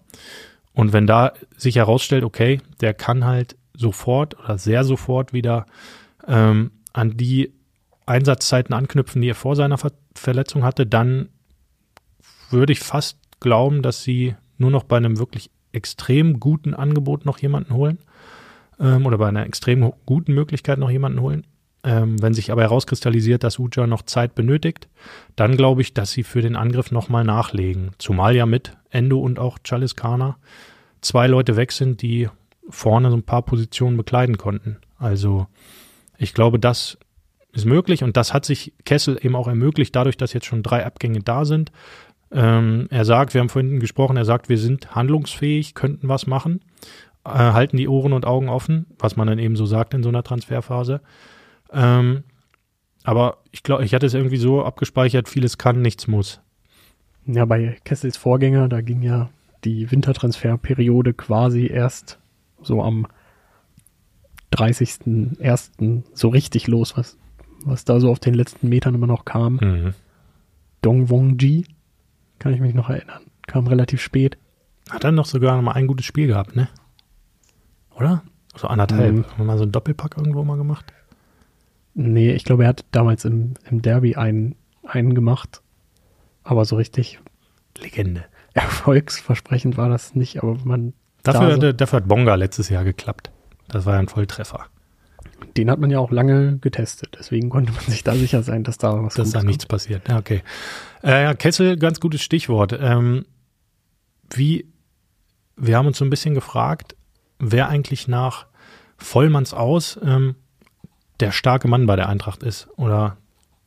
Und 0.72 0.92
wenn 0.92 1.06
da 1.06 1.32
sich 1.56 1.76
herausstellt, 1.76 2.24
okay, 2.24 2.60
der 2.80 2.94
kann 2.94 3.24
halt 3.24 3.56
sofort 3.74 4.38
oder 4.38 4.58
sehr 4.58 4.84
sofort 4.84 5.32
wieder 5.32 5.66
ähm, 6.26 6.70
an 6.92 7.16
die 7.16 7.52
Einsatzzeiten 8.06 8.74
anknüpfen, 8.74 9.22
die 9.22 9.30
er 9.30 9.34
vor 9.34 9.56
seiner 9.56 9.78
Ver 9.78 9.92
Verletzung 10.14 10.64
hatte, 10.64 10.86
dann 10.86 11.28
würde 12.48 12.72
ich 12.72 12.80
fast 12.80 13.18
glauben, 13.38 13.82
dass 13.82 14.02
sie 14.02 14.34
nur 14.56 14.70
noch 14.70 14.84
bei 14.84 14.96
einem 14.96 15.18
wirklich 15.18 15.50
extrem 15.72 16.40
guten 16.40 16.72
Angebot 16.72 17.26
noch 17.26 17.38
jemanden 17.38 17.74
holen 17.74 17.98
ähm, 18.80 19.04
oder 19.04 19.18
bei 19.18 19.28
einer 19.28 19.44
extrem 19.44 19.92
guten 20.06 20.32
Möglichkeit 20.32 20.78
noch 20.78 20.90
jemanden 20.90 21.20
holen. 21.20 21.46
Ähm, 21.86 22.20
wenn 22.20 22.34
sich 22.34 22.50
aber 22.50 22.62
herauskristallisiert, 22.62 23.44
dass 23.44 23.60
Uja 23.60 23.86
noch 23.86 24.02
Zeit 24.02 24.34
benötigt, 24.34 24.88
dann 25.36 25.56
glaube 25.56 25.82
ich, 25.82 25.94
dass 25.94 26.10
sie 26.10 26.24
für 26.24 26.42
den 26.42 26.56
Angriff 26.56 26.90
nochmal 26.90 27.22
nachlegen. 27.22 27.92
Zumal 27.98 28.34
ja 28.34 28.44
mit 28.44 28.76
Endo 28.90 29.20
und 29.20 29.38
auch 29.38 29.58
Chaliskana 29.62 30.36
zwei 31.00 31.28
Leute 31.28 31.54
weg 31.54 31.70
sind, 31.70 32.02
die 32.02 32.28
vorne 32.68 33.10
so 33.10 33.16
ein 33.16 33.22
paar 33.22 33.42
Positionen 33.42 33.96
bekleiden 33.96 34.36
konnten. 34.36 34.78
Also 34.98 35.46
ich 36.18 36.34
glaube, 36.34 36.58
das 36.58 36.98
ist 37.52 37.66
möglich 37.66 38.02
und 38.02 38.16
das 38.16 38.34
hat 38.34 38.44
sich 38.44 38.72
Kessel 38.84 39.16
eben 39.22 39.36
auch 39.36 39.46
ermöglicht, 39.46 39.94
dadurch, 39.94 40.16
dass 40.16 40.32
jetzt 40.32 40.46
schon 40.46 40.64
drei 40.64 40.84
Abgänge 40.84 41.20
da 41.20 41.44
sind. 41.44 41.70
Ähm, 42.32 42.88
er 42.90 43.04
sagt, 43.04 43.32
wir 43.32 43.40
haben 43.40 43.48
vorhin 43.48 43.78
gesprochen, 43.78 44.16
er 44.16 44.24
sagt, 44.24 44.48
wir 44.48 44.58
sind 44.58 44.96
handlungsfähig, 44.96 45.74
könnten 45.74 46.08
was 46.08 46.26
machen, 46.26 46.62
äh, 47.24 47.28
halten 47.30 47.76
die 47.76 47.86
Ohren 47.86 48.12
und 48.12 48.26
Augen 48.26 48.48
offen, 48.48 48.86
was 48.98 49.14
man 49.14 49.28
dann 49.28 49.38
eben 49.38 49.54
so 49.54 49.66
sagt 49.66 49.94
in 49.94 50.02
so 50.02 50.08
einer 50.08 50.24
Transferphase. 50.24 51.00
Ähm, 51.72 52.24
aber 53.04 53.38
ich 53.52 53.62
glaube, 53.62 53.84
ich 53.84 53.94
hatte 53.94 54.06
es 54.06 54.14
irgendwie 54.14 54.36
so 54.36 54.64
abgespeichert, 54.64 55.28
vieles 55.28 55.58
kann, 55.58 55.80
nichts 55.80 56.06
muss. 56.06 56.40
Ja, 57.26 57.44
bei 57.44 57.76
Kessels 57.84 58.16
Vorgänger, 58.16 58.68
da 58.68 58.80
ging 58.80 59.02
ja 59.02 59.30
die 59.64 59.90
Wintertransferperiode 59.90 61.14
quasi 61.14 61.66
erst 61.66 62.18
so 62.62 62.82
am 62.82 63.06
30.01. 64.52 66.02
so 66.14 66.28
richtig 66.28 66.66
los, 66.66 66.96
was, 66.96 67.18
was 67.64 67.84
da 67.84 68.00
so 68.00 68.10
auf 68.10 68.20
den 68.20 68.34
letzten 68.34 68.68
Metern 68.68 68.94
immer 68.94 69.06
noch 69.06 69.24
kam. 69.24 69.58
Mhm. 69.60 69.94
Dong 70.82 71.10
Wong 71.10 71.38
Ji, 71.38 71.66
kann 72.38 72.54
ich 72.54 72.60
mich 72.60 72.74
noch 72.74 72.90
erinnern, 72.90 73.22
kam 73.46 73.66
relativ 73.66 74.00
spät. 74.00 74.38
Hat 74.90 75.04
dann 75.04 75.16
noch 75.16 75.26
sogar 75.26 75.56
noch 75.56 75.62
mal 75.62 75.72
ein 75.72 75.88
gutes 75.88 76.06
Spiel 76.06 76.28
gehabt, 76.28 76.54
ne? 76.54 76.68
Oder? 77.96 78.22
So 78.54 78.68
anderthalb. 78.68 79.14
Mhm. 79.14 79.24
Haben 79.24 79.38
wir 79.38 79.44
mal 79.44 79.58
so 79.58 79.64
einen 79.64 79.72
Doppelpack 79.72 80.16
irgendwo 80.16 80.44
mal 80.44 80.56
gemacht? 80.56 80.92
Nee, 81.98 82.32
ich 82.32 82.44
glaube, 82.44 82.64
er 82.64 82.68
hat 82.68 82.84
damals 82.92 83.24
im, 83.24 83.54
im 83.70 83.80
Derby 83.80 84.16
einen, 84.16 84.54
einen 84.86 85.14
gemacht, 85.14 85.62
aber 86.44 86.66
so 86.66 86.76
richtig 86.76 87.18
Legende. 87.78 88.26
erfolgsversprechend 88.54 89.78
war 89.78 89.88
das 89.88 90.14
nicht, 90.14 90.42
aber 90.42 90.56
man 90.64 90.92
Dafür, 91.22 91.56
da 91.56 91.66
so, 91.68 91.72
dafür 91.72 91.96
hat 91.98 92.08
Bonga 92.08 92.34
letztes 92.34 92.68
Jahr 92.68 92.84
geklappt. 92.84 93.30
Das 93.68 93.86
war 93.86 93.94
ja 93.94 94.00
ein 94.00 94.08
Volltreffer. 94.08 94.66
den 95.56 95.70
hat 95.70 95.78
man 95.78 95.90
ja 95.90 95.98
auch 95.98 96.10
lange 96.10 96.58
getestet, 96.58 97.16
deswegen 97.18 97.48
konnte 97.48 97.72
man 97.72 97.82
sich 97.84 98.04
da 98.04 98.14
sicher 98.14 98.42
sein, 98.42 98.62
dass 98.62 98.76
da 98.76 99.02
was 99.02 99.14
Dass 99.14 99.30
da 99.30 99.40
Gutes 99.40 99.48
nichts 99.48 99.66
passiert. 99.66 100.06
Ja, 100.06 100.18
okay. 100.18 100.42
Äh, 101.02 101.22
ja, 101.22 101.34
Kessel, 101.34 101.78
ganz 101.78 101.98
gutes 101.98 102.22
Stichwort. 102.22 102.78
Ähm, 102.78 103.24
wie, 104.34 104.70
wir 105.56 105.78
haben 105.78 105.86
uns 105.86 105.96
so 105.96 106.04
ein 106.04 106.10
bisschen 106.10 106.34
gefragt, 106.34 106.94
wer 107.38 107.68
eigentlich 107.68 108.06
nach 108.06 108.46
Vollmanns 108.98 109.54
aus 109.54 109.98
ähm, 110.04 110.36
der 111.20 111.32
starke 111.32 111.68
Mann 111.68 111.86
bei 111.86 111.96
der 111.96 112.08
Eintracht 112.08 112.42
ist. 112.42 112.68
Oder 112.76 113.16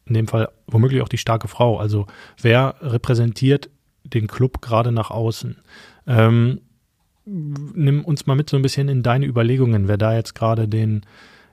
in 0.06 0.14
dem 0.14 0.28
Fall 0.28 0.50
womöglich 0.68 1.02
auch 1.02 1.10
die 1.10 1.18
starke 1.18 1.48
Frau. 1.48 1.80
Also 1.80 2.08
wer 2.42 2.76
repräsentiert 2.82 3.70
den 4.04 4.28
Club 4.28 4.62
gerade 4.62 4.92
nach 4.92 5.12
außen? 5.12 5.58
Ähm, 6.08 6.62
nimm 7.26 8.04
uns 8.04 8.26
mal 8.26 8.36
mit 8.36 8.50
so 8.50 8.58
ein 8.58 8.64
bisschen 8.64 8.90
in 8.90 9.04
deine 9.04 9.26
Überlegungen, 9.26 9.88
wer 9.88 9.98
da 9.98 10.16
jetzt 10.16 10.34
gerade 10.34 10.68
den, 10.68 11.06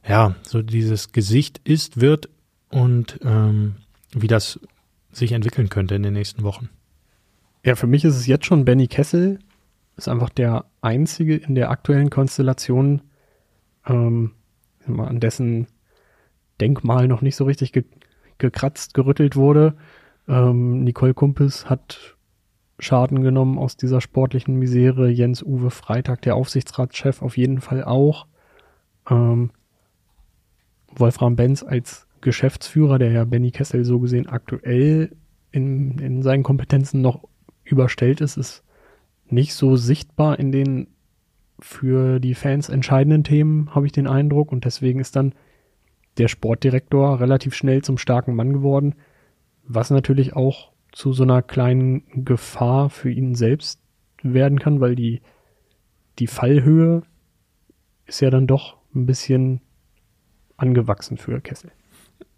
ja, 0.07 0.35
so 0.43 0.63
dieses 0.63 1.13
Gesicht 1.13 1.61
ist, 1.65 2.01
wird 2.01 2.29
und 2.71 3.21
ähm, 3.23 3.77
wie 4.13 4.29
das 4.29 4.61
sich 5.13 5.33
entwickeln 5.33 5.69
könnte 5.69 5.95
in 5.95 6.03
den 6.03 6.15
nächsten 6.15 6.43
Wochen. 6.43 6.71
Ja, 7.65 7.75
für 7.75 7.87
mich 7.87 8.05
ist 8.05 8.17
es 8.17 8.27
jetzt 8.27 8.47
schon 8.47 8.65
Benny 8.65 8.87
Kessel. 8.87 9.39
Ist 9.97 10.09
einfach 10.09 10.29
der 10.29 10.67
einzige 10.83 11.37
in 11.37 11.55
der 11.55 11.71
aktuellen 11.71 12.11
Konstellation, 12.11 13.03
ähm, 13.87 14.33
an 14.87 15.21
dessen 15.21 15.67
Denkmal 16.61 17.09
noch 17.09 17.23
nicht 17.23 17.37
so 17.37 17.45
richtig 17.45 17.73
ge 17.73 17.85
gekratzt, 18.39 18.93
gerüttelt 18.93 19.35
wurde. 19.35 19.77
Ähm, 20.29 20.85
Nicole 20.85 21.15
Kumpis 21.15 21.71
hat 21.71 22.17
Schaden 22.79 23.23
genommen 23.23 23.57
aus 23.57 23.79
dieser 23.79 24.03
sportlichen 24.03 24.57
Misere. 24.57 25.09
Jens 25.09 25.43
Uwe 25.43 25.71
Freitag, 25.71 26.21
der 26.23 26.37
Aufsichtsratschef, 26.37 27.23
auf 27.23 27.39
jeden 27.39 27.63
Fall 27.63 27.83
auch. 27.83 28.27
Ähm, 29.09 29.51
Wolfram 30.95 31.37
Benz 31.37 31.63
als 31.63 32.07
Geschäftsführer, 32.21 32.99
der 32.99 33.13
ja 33.13 33.25
Benny 33.25 33.51
Kessel 33.51 33.85
so 33.85 34.01
gesehen 34.01 34.27
aktuell 34.27 35.17
in, 35.53 35.99
in 35.99 36.23
seinen 36.23 36.43
Kompetenzen 36.43 37.01
noch 37.01 37.25
überstellt 37.65 38.21
ist, 38.21 38.37
ist 38.37 38.63
nicht 39.29 39.55
so 39.55 39.77
sichtbar 39.77 40.39
in 40.39 40.53
den 40.53 40.89
für 41.59 42.21
die 42.21 42.35
Fans 42.35 42.69
entscheidenden 42.69 43.25
Themen, 43.25 43.75
habe 43.75 43.87
ich 43.87 43.93
den 43.93 44.07
Eindruck. 44.07 44.53
Und 44.53 44.65
deswegen 44.65 45.01
ist 45.01 45.17
dann 45.17 45.35
der 46.19 46.29
Sportdirektor 46.29 47.21
relativ 47.21 47.55
schnell 47.55 47.83
zum 47.83 47.99
starken 47.99 48.35
Mann 48.35 48.53
geworden, 48.53 48.95
was 49.65 49.91
natürlich 49.91 50.35
auch 50.35 50.73
zu 50.93 51.13
so 51.13 51.25
einer 51.25 51.43
kleinen 51.43 52.25
Gefahr 52.25 52.89
für 52.91 53.11
ihn 53.11 53.35
selbst 53.35 53.81
werden 54.23 54.59
kann, 54.59 54.81
weil 54.81 54.97
die, 54.97 55.21
die 56.19 56.27
Fallhöhe 56.27 57.03
ist 58.07 58.21
ja 58.21 58.31
dann 58.31 58.47
doch 58.47 58.77
ein 58.95 59.07
bisschen 59.07 59.61
angewachsen 60.57 61.19
für 61.19 61.41
Kessel. 61.41 61.71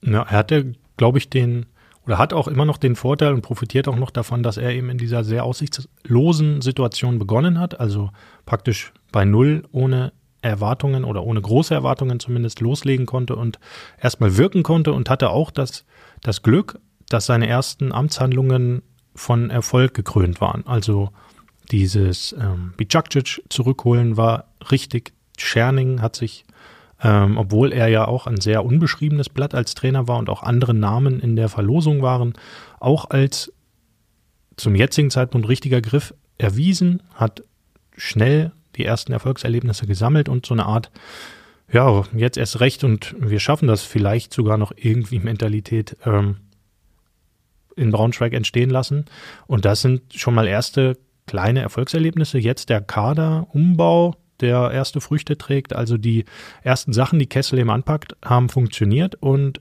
Ja, 0.02 0.22
er 0.22 0.38
hatte, 0.38 0.72
glaube 0.96 1.18
ich, 1.18 1.30
den, 1.30 1.66
oder 2.04 2.18
hat 2.18 2.32
auch 2.32 2.48
immer 2.48 2.64
noch 2.64 2.78
den 2.78 2.96
Vorteil 2.96 3.32
und 3.32 3.42
profitiert 3.42 3.86
auch 3.86 3.96
noch 3.96 4.10
davon, 4.10 4.42
dass 4.42 4.56
er 4.56 4.72
eben 4.72 4.90
in 4.90 4.98
dieser 4.98 5.22
sehr 5.22 5.44
aussichtslosen 5.44 6.60
Situation 6.60 7.18
begonnen 7.18 7.60
hat, 7.60 7.78
also 7.78 8.10
praktisch 8.44 8.92
bei 9.12 9.24
Null 9.24 9.64
ohne 9.70 10.12
Erwartungen 10.42 11.04
oder 11.04 11.24
ohne 11.24 11.40
große 11.40 11.74
Erwartungen 11.74 12.20
zumindest 12.20 12.60
loslegen 12.60 13.06
konnte 13.06 13.36
und 13.36 13.58
erstmal 14.00 14.36
wirken 14.36 14.62
konnte 14.62 14.92
und 14.92 15.10
hatte 15.10 15.30
auch 15.30 15.50
das, 15.50 15.84
das 16.22 16.42
Glück, 16.42 16.78
dass 17.08 17.26
seine 17.26 17.48
ersten 17.48 17.92
Amtshandlungen 17.92 18.82
von 19.14 19.50
Erfolg 19.50 19.94
gekrönt 19.94 20.40
waren. 20.40 20.66
Also 20.66 21.10
dieses 21.70 22.34
ähm, 22.38 22.72
Bicakcic 22.76 23.42
zurückholen 23.48 24.16
war 24.16 24.52
richtig. 24.70 25.12
Scherning 25.36 26.00
hat 26.00 26.16
sich, 26.16 26.44
ähm, 27.02 27.36
obwohl 27.36 27.72
er 27.72 27.88
ja 27.88 28.06
auch 28.06 28.26
ein 28.26 28.40
sehr 28.40 28.64
unbeschriebenes 28.64 29.28
Blatt 29.28 29.54
als 29.54 29.74
Trainer 29.74 30.08
war 30.08 30.18
und 30.18 30.30
auch 30.30 30.42
andere 30.42 30.74
Namen 30.74 31.20
in 31.20 31.36
der 31.36 31.48
Verlosung 31.48 32.02
waren, 32.02 32.34
auch 32.80 33.10
als 33.10 33.52
zum 34.56 34.74
jetzigen 34.74 35.10
Zeitpunkt 35.10 35.48
richtiger 35.48 35.80
Griff 35.80 36.14
erwiesen, 36.38 37.02
hat 37.14 37.44
schnell 37.96 38.52
die 38.78 38.84
ersten 38.84 39.12
Erfolgserlebnisse 39.12 39.86
gesammelt 39.86 40.28
und 40.28 40.46
so 40.46 40.54
eine 40.54 40.66
Art, 40.66 40.90
ja, 41.70 42.04
jetzt 42.14 42.38
erst 42.38 42.60
recht 42.60 42.84
und 42.84 43.14
wir 43.18 43.40
schaffen 43.40 43.68
das 43.68 43.82
vielleicht 43.82 44.32
sogar 44.32 44.56
noch 44.56 44.72
irgendwie 44.76 45.18
Mentalität 45.18 45.96
ähm, 46.06 46.36
in 47.76 47.90
Braunschweig 47.90 48.32
entstehen 48.32 48.70
lassen. 48.70 49.04
Und 49.46 49.64
das 49.64 49.82
sind 49.82 50.14
schon 50.14 50.34
mal 50.34 50.46
erste 50.46 50.96
kleine 51.26 51.60
Erfolgserlebnisse. 51.60 52.38
Jetzt 52.38 52.70
der 52.70 52.80
Kaderumbau, 52.80 54.16
der 54.40 54.70
erste 54.70 55.00
Früchte 55.00 55.36
trägt. 55.36 55.74
Also 55.74 55.96
die 55.96 56.24
ersten 56.62 56.92
Sachen, 56.92 57.18
die 57.18 57.26
Kessel 57.26 57.58
eben 57.58 57.70
anpackt, 57.70 58.16
haben 58.24 58.48
funktioniert 58.48 59.14
und 59.16 59.60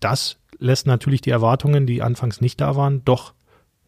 das 0.00 0.38
lässt 0.58 0.86
natürlich 0.86 1.20
die 1.20 1.30
Erwartungen, 1.30 1.86
die 1.86 2.02
anfangs 2.02 2.40
nicht 2.40 2.60
da 2.60 2.76
waren, 2.76 3.04
doch 3.04 3.34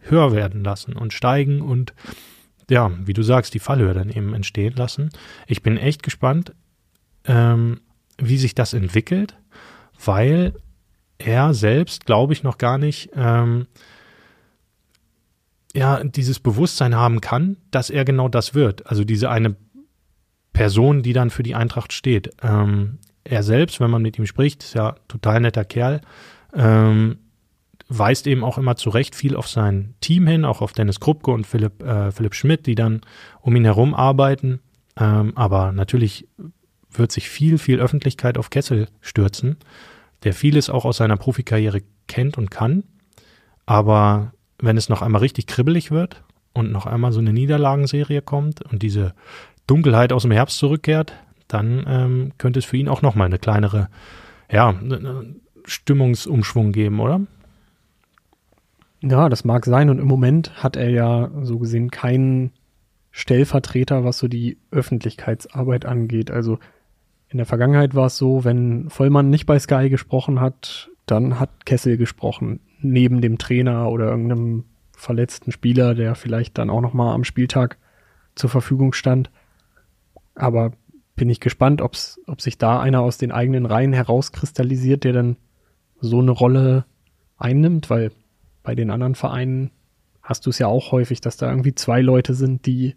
höher 0.01 0.33
werden 0.33 0.65
lassen 0.65 0.95
und 0.95 1.13
steigen 1.13 1.61
und 1.61 1.95
ja, 2.71 2.91
wie 3.05 3.13
du 3.13 3.23
sagst, 3.23 3.55
die 3.55 3.59
Fallhöhe 3.59 3.95
dann 3.95 4.11
eben 4.11 4.35
entstehen 4.35 4.75
lassen. 4.77 5.11
Ich 5.47 5.63
bin 5.63 5.77
echt 5.77 6.03
gespannt, 6.03 6.55
ähm, 7.25 7.81
wie 8.19 8.39
sich 8.39 8.55
das 8.55 8.75
entwickelt, 8.75 9.37
weil 10.05 10.55
er 11.19 11.55
selbst, 11.55 12.07
glaube 12.07 12.33
ich, 12.33 12.43
noch 12.43 12.59
gar 12.59 12.79
nicht 12.79 13.11
ähm, 13.15 13.67
ja 15.75 16.03
dieses 16.03 16.41
Bewusstsein 16.41 16.95
haben 16.95 17.21
kann, 17.21 17.57
dass 17.71 17.91
er 17.91 18.05
genau 18.05 18.29
das 18.29 18.55
wird. 18.55 18.87
Also 18.87 19.05
diese 19.05 19.31
eine 19.31 19.57
Person, 20.53 21.03
die 21.03 21.13
dann 21.13 21.31
für 21.31 21.43
die 21.43 21.55
Eintracht 21.55 21.93
steht. 21.93 22.31
Ähm, 22.43 22.99
er 23.25 23.43
selbst, 23.43 23.81
wenn 23.81 23.91
man 23.91 24.03
mit 24.03 24.19
ihm 24.19 24.27
spricht, 24.27 24.63
ist 24.63 24.75
ja 24.75 24.95
total 25.09 25.41
netter 25.41 25.65
Kerl. 25.65 26.01
Ähm, 26.55 27.19
weist 27.89 28.27
eben 28.27 28.45
auch 28.45 28.59
immer 28.59 28.77
zu 28.77 28.91
Recht 28.91 29.15
viel 29.15 29.37
auf 29.37 29.49
sein 29.49 29.95
Team 30.01 30.27
hin, 30.27 30.45
auch 30.45 30.61
auf 30.61 30.73
Dennis 30.73 31.01
Krupke 31.01 31.31
und 31.31 31.47
Philipp, 31.47 31.83
äh, 31.83 32.11
Philipp 32.11 32.35
Schmidt, 32.35 32.67
die 32.67 32.75
dann 32.75 33.03
um 33.41 33.55
ihn 33.57 33.65
herum 33.65 33.95
arbeiten. 33.95 34.61
Ähm, 34.97 35.33
aber 35.37 35.73
natürlich 35.73 36.29
wird 36.91 37.13
sich 37.13 37.29
viel, 37.29 37.59
viel 37.59 37.81
Öffentlichkeit 37.81 38.39
auf 38.39 38.51
Kessel 38.51 38.89
stürzen, 39.01 39.57
der 40.23 40.33
vieles 40.33 40.71
auch 40.71 40.85
aus 40.85 40.99
seiner 40.99 41.17
Profikarriere 41.17 41.83
kennt 42.07 42.39
und 42.39 42.51
kann. 42.51 42.85
Aber 43.67 44.33
wenn 44.59 44.77
es 44.77 44.89
noch 44.89 45.03
einmal 45.03 45.21
richtig 45.21 45.47
kribbelig 45.47 45.91
wird 45.91 46.23
und 46.53 46.71
noch 46.71 46.87
einmal 46.87 47.13
so 47.13 47.21
eine 47.21 47.33
Niederlagenserie 47.33 48.23
kommt 48.23 48.63
und 48.63 48.83
diese 48.83 49.15
Dunkelheit 49.67 50.13
aus 50.13 50.23
dem 50.23 50.31
Herbst 50.31 50.59
zurückkehrt, 50.59 51.15
dann 51.49 51.85
ähm, 51.87 52.33
könnte 52.39 52.59
es 52.59 52.65
für 52.65 52.77
ihn 52.77 52.89
auch 52.89 53.03
noch 53.03 53.15
mal 53.15 53.25
eine 53.25 53.39
kleinere, 53.39 53.89
ja, 54.51 54.75
Stimmungsumschwung 55.65 56.73
geben, 56.73 57.01
oder? 57.01 57.23
Ja, 59.07 59.29
das 59.29 59.45
mag 59.45 59.67
sein. 59.67 59.91
Und 59.91 59.99
im 59.99 60.07
Moment 60.07 60.63
hat 60.63 60.77
er 60.77 60.89
ja 60.89 61.31
so 61.43 61.59
gesehen 61.59 61.91
keinen 61.91 62.53
Stellvertreter, 63.11 64.03
was 64.05 64.19
so 64.19 64.29
die 64.29 64.59
Öffentlichkeitsarbeit 64.71 65.85
angeht. 65.85 66.31
Also 66.31 66.59
in 67.29 67.37
der 67.37 67.47
Vergangenheit 67.47 67.95
war 67.95 68.07
es 68.07 68.17
so, 68.17 68.45
wenn 68.45 68.89
Vollmann 68.89 69.29
nicht 69.29 69.47
bei 69.47 69.59
Sky 69.59 69.91
gesprochen 69.91 70.41
hat, 70.41 70.91
dann 71.07 71.39
hat 71.39 71.67
Kessel 71.67 71.97
gesprochen, 71.99 72.61
neben 72.81 73.21
dem 73.21 73.37
Trainer 73.37 73.91
oder 73.91 74.07
irgendeinem 74.07 74.65
verletzten 74.93 75.53
Spieler, 75.53 75.95
der 75.95 76.15
vielleicht 76.15 76.57
dann 76.57 76.71
auch 76.71 76.81
noch 76.81 76.95
mal 76.95 77.13
am 77.13 77.25
Spieltag 77.25 77.77
zur 78.35 78.49
Verfügung 78.49 78.95
stand. 78.95 79.31
Aber 80.35 80.73
bin 81.15 81.29
ich 81.29 81.41
gespannt, 81.41 81.83
ob's, 81.83 82.21
ob 82.27 82.41
sich 82.41 82.57
da 82.57 82.81
einer 82.81 83.03
aus 83.03 83.19
den 83.19 83.33
eigenen 83.33 83.67
Reihen 83.67 83.93
herauskristallisiert, 83.93 85.05
der 85.05 85.13
dann 85.13 85.37
so 86.01 86.21
eine 86.21 86.31
Rolle 86.31 86.87
einnimmt, 87.37 87.91
weil 87.91 88.11
bei 88.65 88.75
den 88.75 88.91
anderen 88.91 89.15
Vereinen 89.15 89.71
hast 90.23 90.47
du 90.47 90.51
es 90.51 90.59
ja 90.59 90.67
auch 90.67 90.91
häufig, 90.91 91.21
dass 91.21 91.37
da 91.37 91.49
irgendwie 91.49 91.75
zwei 91.75 92.01
Leute 92.01 92.35
sind, 92.35 92.67
die, 92.67 92.97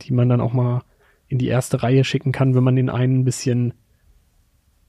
die 0.00 0.12
man 0.12 0.28
dann 0.28 0.40
auch 0.40 0.54
mal 0.54 0.82
in 1.28 1.38
die 1.38 1.46
erste 1.46 1.82
Reihe 1.82 2.02
schicken 2.02 2.32
kann, 2.32 2.54
wenn 2.56 2.64
man 2.64 2.74
den 2.74 2.90
einen 2.90 3.20
ein 3.20 3.24
bisschen 3.24 3.74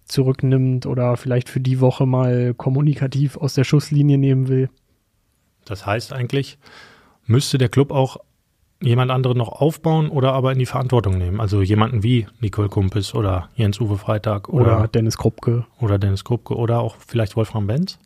zurücknimmt 0.06 0.86
oder 0.86 1.16
vielleicht 1.18 1.50
für 1.50 1.60
die 1.60 1.80
Woche 1.80 2.06
mal 2.06 2.54
kommunikativ 2.54 3.38
aus 3.38 3.54
der 3.54 3.64
Schusslinie 3.64 4.18
nehmen 4.18 4.48
will. 4.48 4.70
Das 5.66 5.86
heißt 5.86 6.14
eigentlich, 6.14 6.58
müsste 7.26 7.58
der 7.58 7.70
Club 7.70 7.92
auch 7.92 8.18
jemand 8.82 9.12
anderen 9.12 9.38
noch 9.38 9.50
aufbauen 9.50 10.10
oder 10.10 10.34
aber 10.34 10.52
in 10.52 10.60
die 10.60 10.66
Verantwortung 10.66 11.18
nehmen. 11.18 11.40
Also 11.40 11.62
jemanden 11.62 12.04
wie 12.04 12.28
Nicole 12.40 12.68
Kumpis 12.70 13.14
oder 13.14 13.50
Jens-Uwe 13.56 13.98
Freitag 13.98 14.50
oder, 14.50 14.80
oder, 14.80 14.88
Dennis 14.88 15.18
Krupke. 15.18 15.66
Oder 15.80 15.98
Dennis 15.98 16.24
Krupke 16.26 16.56
oder 16.56 16.80
auch 16.80 16.98
vielleicht 16.98 17.36
Wolfram 17.36 17.68
Benz 17.68 18.00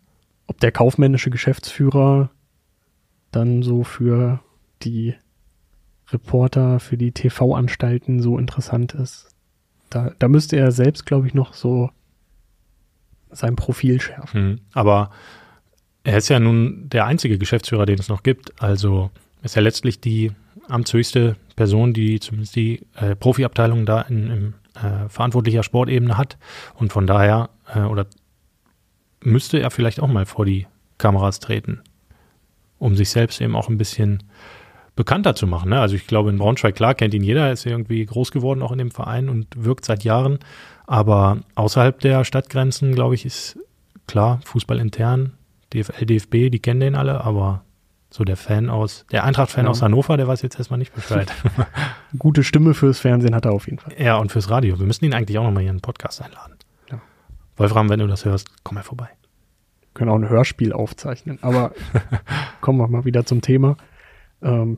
ob 0.48 0.60
der 0.60 0.72
kaufmännische 0.72 1.30
Geschäftsführer 1.30 2.30
dann 3.32 3.62
so 3.62 3.84
für 3.84 4.40
die 4.82 5.16
Reporter, 6.10 6.80
für 6.80 6.98
die 6.98 7.12
TV-Anstalten 7.12 8.22
so 8.22 8.38
interessant 8.38 8.94
ist. 8.94 9.30
Da, 9.90 10.12
da 10.20 10.28
müsste 10.28 10.56
er 10.56 10.72
selbst, 10.72 11.06
glaube 11.06 11.28
ich, 11.28 11.34
noch 11.34 11.54
so 11.54 11.90
sein 13.30 13.56
Profil 13.56 14.00
schärfen. 14.00 14.50
Mhm. 14.50 14.60
Aber 14.74 15.12
er 16.04 16.18
ist 16.18 16.30
ja 16.30 16.40
nun 16.40 16.88
der 16.90 17.06
einzige 17.06 17.38
Geschäftsführer, 17.38 17.86
den 17.86 18.00
es 18.00 18.08
noch 18.08 18.24
gibt. 18.24 18.62
Also 18.62 19.12
ist 19.44 19.58
er 19.58 19.62
letztlich 19.62 20.00
die 20.00 20.32
amtshöchste 20.70 21.36
Person, 21.56 21.94
die 21.94 22.20
zumindest 22.20 22.56
die 22.56 22.86
äh, 22.96 23.16
Profiabteilung 23.16 23.86
da 23.86 24.02
in, 24.02 24.30
in 24.30 24.54
äh, 24.76 25.10
verantwortlicher 25.10 25.64
Sportebene 25.64 26.18
hat. 26.18 26.38
Und 26.76 26.94
von 26.94 27.08
daher, 27.08 27.50
äh, 27.74 27.82
oder 27.82 28.08
müsste 29.22 29.60
er 29.60 29.72
vielleicht 29.72 30.00
auch 30.00 30.08
mal 30.08 30.26
vor 30.26 30.46
die 30.46 30.68
Kameras 30.98 31.40
treten, 31.40 31.82
um 32.80 32.96
sich 32.96 33.10
selbst 33.10 33.42
eben 33.42 33.56
auch 33.56 33.70
ein 33.70 33.78
bisschen 33.78 34.24
bekannter 34.96 35.36
zu 35.36 35.48
machen. 35.48 35.70
Ne? 35.70 35.80
Also 35.80 35.96
ich 35.96 36.08
glaube, 36.08 36.30
in 36.30 36.38
Braunschweig, 36.38 36.76
klar, 36.76 36.96
kennt 36.96 37.14
ihn 37.14 37.24
jeder, 37.24 37.52
ist 37.52 37.66
irgendwie 37.66 38.06
groß 38.06 38.32
geworden 38.32 38.62
auch 38.62 38.72
in 38.72 38.80
dem 38.80 38.92
Verein 38.92 39.30
und 39.30 39.48
wirkt 39.56 39.86
seit 39.86 40.04
Jahren. 40.04 40.40
Aber 40.86 41.40
außerhalb 41.56 42.00
der 42.00 42.26
Stadtgrenzen, 42.26 42.96
glaube 42.96 43.16
ich, 43.16 43.26
ist 43.26 43.60
klar, 44.08 44.40
Fußball 44.46 44.80
intern, 44.80 45.34
DFL, 45.74 46.06
DFB, 46.06 46.50
die 46.50 46.60
kennen 46.60 46.80
den 46.80 46.96
alle, 46.96 47.22
aber 47.24 47.64
so 48.10 48.24
der 48.24 48.38
Fan 48.38 48.70
aus, 48.70 49.06
der 49.12 49.26
Eintracht-Fan 49.26 49.66
ja. 49.66 49.72
aus 49.72 49.82
Hannover, 49.82 50.18
der 50.18 50.28
weiß 50.28 50.42
jetzt 50.42 50.58
erstmal 50.58 50.80
nicht 50.80 50.96
Bescheid. 50.96 51.32
Gute 52.18 52.44
Stimme 52.44 52.74
fürs 52.74 53.00
Fernsehen 53.00 53.36
hat 53.36 53.46
er 53.46 53.52
auf 53.52 53.66
jeden 53.66 53.80
Fall. 53.80 53.94
Ja, 54.00 54.18
und 54.18 54.32
fürs 54.32 54.50
Radio. 54.50 54.80
Wir 54.80 54.86
müssen 54.86 55.06
ihn 55.06 55.14
eigentlich 55.14 55.38
auch 55.38 55.44
nochmal 55.44 55.64
hier 55.64 55.72
in 55.72 55.78
den 55.78 55.82
Podcast 55.82 56.22
einladen. 56.22 56.57
Wolfram, 57.58 57.90
wenn 57.90 58.00
du 58.00 58.08
das 58.08 58.26
hörst, 58.26 58.50
komm 58.64 58.76
mal 58.76 58.84
vorbei 58.84 59.10
können 59.98 60.12
auch 60.12 60.16
ein 60.16 60.30
Hörspiel 60.30 60.72
aufzeichnen. 60.72 61.40
Aber 61.42 61.74
kommen 62.62 62.80
wir 62.80 62.88
mal 62.88 63.04
wieder 63.04 63.26
zum 63.26 63.42
Thema. 63.42 63.76
Ähm, 64.42 64.78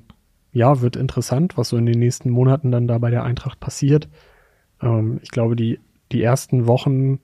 ja, 0.52 0.82
wird 0.82 0.96
interessant, 0.96 1.58
was 1.58 1.70
so 1.70 1.78
in 1.78 1.86
den 1.86 2.00
nächsten 2.00 2.32
Monaten 2.32 2.72
dann 2.72 2.88
da 2.88 2.98
bei 2.98 3.12
der 3.12 3.24
Eintracht 3.24 3.60
passiert. 3.60 4.10
Ähm, 4.82 5.20
ich 5.22 5.30
glaube, 5.30 5.56
die, 5.56 5.80
die 6.12 6.24
ersten 6.24 6.66
Wochen 6.66 7.20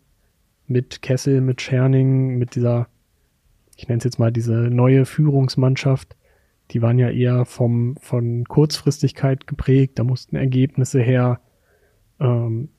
mit 0.68 1.02
Kessel, 1.02 1.42
mit 1.42 1.62
Scherning, 1.62 2.38
mit 2.38 2.56
dieser, 2.56 2.88
ich 3.78 3.88
nenne 3.88 4.00
es 4.00 4.04
jetzt 4.04 4.20
mal 4.20 4.32
diese 4.32 4.54
neue 4.54 5.06
Führungsmannschaft, 5.06 6.18
die 6.72 6.82
waren 6.82 7.00
ja 7.00 7.10
eher 7.10 7.46
vom, 7.46 7.96
von 7.98 8.44
Kurzfristigkeit 8.44 9.48
geprägt, 9.48 10.00
da 10.00 10.04
mussten 10.04 10.36
Ergebnisse 10.36 11.00
her. 11.00 11.40
Ähm, 12.20 12.70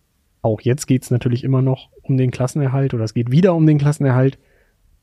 auch 0.43 0.61
jetzt 0.61 0.87
geht's 0.87 1.11
natürlich 1.11 1.43
immer 1.43 1.63
noch 1.63 1.91
um 2.09 2.17
den 2.17 2.31
Klassenerhalt 2.31 2.95
oder 2.95 3.05
es 3.05 3.15
geht 3.15 3.31
wieder 3.31 3.55
um 3.55 3.67
den 3.67 3.79
Klassenerhalt. 3.79 4.39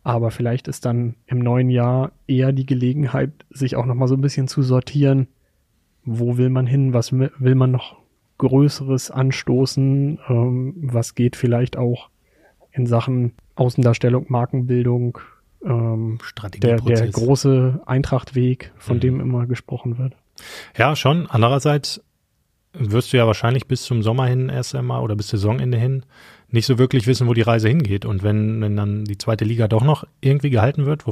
Aber 0.03 0.31
vielleicht 0.31 0.67
ist 0.67 0.86
dann 0.86 1.15
im 1.27 1.39
neuen 1.39 1.69
Jahr 1.69 2.12
eher 2.27 2.51
die 2.51 2.65
Gelegenheit, 2.65 3.31
sich 3.50 3.75
auch 3.75 3.86
nochmal 3.86 4.10
so 4.10 4.15
ein 4.15 4.22
bisschen 4.22 4.48
zu 4.48 4.62
sortieren. 4.62 5.27
Wo 6.03 6.38
will 6.38 6.50
man 6.50 6.67
hin? 6.67 6.93
Was 6.93 7.13
will 7.13 7.55
man 7.55 7.72
noch 7.72 7.95
Größeres 8.38 9.12
anstoßen? 9.12 10.19
Ähm, 10.27 10.74
was 10.77 11.15
geht 11.15 11.38
vielleicht 11.38 11.77
auch 11.77 12.10
in 12.72 12.86
Sachen 12.86 13.33
Außendarstellung, 13.55 14.25
Markenbildung? 14.27 15.19
Ähm, 15.63 16.19
der, 16.57 16.81
der 16.81 17.07
große 17.07 17.81
Eintrachtweg, 17.86 18.74
von 18.77 18.98
mhm. 18.98 19.01
dem 19.01 19.19
immer 19.22 19.45
gesprochen 19.45 19.98
wird. 19.98 20.13
Ja, 20.77 20.98
schon. 20.98 21.27
Andererseits 21.29 22.03
wirst 22.74 23.13
du 23.13 23.17
ja 23.17 23.27
wahrscheinlich 23.27 23.67
bis 23.67 23.83
zum 23.83 24.01
Sommer 24.01 24.25
hin 24.25 24.50
erst 24.50 24.75
einmal 24.75 25.01
oder 25.01 25.15
bis 25.15 25.29
Saisonende 25.29 25.77
hin 25.77 26.03
nicht 26.53 26.67
so 26.67 26.77
wirklich 26.77 27.07
wissen, 27.07 27.27
wo 27.27 27.33
die 27.33 27.41
Reise 27.41 27.67
hingeht. 27.67 28.05
Und 28.05 28.24
wenn, 28.24 28.62
wenn 28.62 28.75
dann 28.75 29.05
die 29.05 29.17
zweite 29.17 29.43
Liga 29.43 29.67
doch 29.67 29.83
noch 29.83 30.05
irgendwie 30.22 30.51
gehalten 30.51 30.86
wird, 30.86 31.03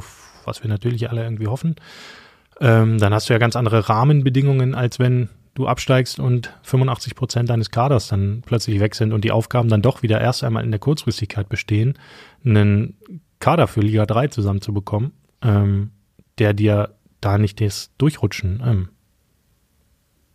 was 0.44 0.62
wir 0.62 0.70
natürlich 0.70 1.10
alle 1.10 1.24
irgendwie 1.24 1.48
hoffen. 1.48 1.74
Ähm, 2.60 2.98
dann 2.98 3.12
hast 3.12 3.28
du 3.28 3.32
ja 3.32 3.38
ganz 3.38 3.56
andere 3.56 3.88
Rahmenbedingungen, 3.88 4.74
als 4.74 4.98
wenn 5.00 5.28
du 5.54 5.66
absteigst 5.66 6.20
und 6.20 6.54
85 6.62 7.16
Prozent 7.16 7.50
deines 7.50 7.70
Kaders 7.70 8.06
dann 8.06 8.42
plötzlich 8.46 8.78
weg 8.78 8.94
sind 8.94 9.12
und 9.12 9.24
die 9.24 9.32
Aufgaben 9.32 9.68
dann 9.68 9.82
doch 9.82 10.02
wieder 10.02 10.20
erst 10.20 10.44
einmal 10.44 10.64
in 10.64 10.70
der 10.70 10.80
Kurzfristigkeit 10.80 11.48
bestehen, 11.48 11.98
einen 12.44 12.96
Kader 13.40 13.66
für 13.66 13.80
Liga 13.80 14.06
3 14.06 14.28
zusammenzubekommen, 14.28 15.10
ähm, 15.42 15.90
der 16.38 16.54
dir 16.54 16.94
da 17.20 17.36
nicht 17.36 17.60
das 17.60 17.90
Durchrutschen 17.98 18.62
ähm, 18.64 18.88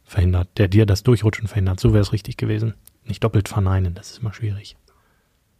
verhindert, 0.03 0.49
der 0.57 0.67
dir 0.67 0.85
das 0.85 1.03
Durchrutschen 1.03 1.47
verhindert. 1.47 1.79
So 1.79 1.93
wäre 1.93 2.01
es 2.01 2.11
richtig 2.11 2.35
gewesen. 2.35 2.73
Nicht 3.05 3.23
doppelt 3.23 3.47
verneinen, 3.47 3.93
das 3.93 4.11
ist 4.11 4.19
immer 4.19 4.33
schwierig. 4.33 4.75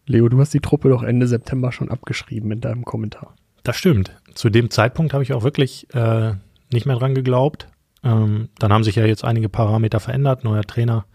Leo, 0.07 0.29
du 0.29 0.39
hast 0.39 0.53
die 0.53 0.61
Truppe 0.61 0.89
doch 0.89 1.03
Ende 1.03 1.27
September 1.27 1.71
schon 1.71 1.89
abgeschrieben 1.89 2.51
in 2.51 2.61
deinem 2.61 2.85
Kommentar. 2.85 3.35
Das 3.63 3.75
stimmt. 3.75 4.15
Zu 4.33 4.49
dem 4.49 4.69
Zeitpunkt 4.69 5.13
habe 5.13 5.23
ich 5.23 5.33
auch 5.33 5.43
wirklich 5.43 5.93
äh, 5.93 6.33
nicht 6.71 6.85
mehr 6.85 6.95
dran 6.95 7.13
geglaubt. 7.13 7.67
Ähm, 8.03 8.49
dann 8.57 8.71
haben 8.71 8.85
sich 8.85 8.95
ja 8.95 9.05
jetzt 9.05 9.25
einige 9.25 9.49
Parameter 9.49 9.99
verändert, 9.99 10.43
neuer 10.43 10.63
Trainer, 10.63 11.05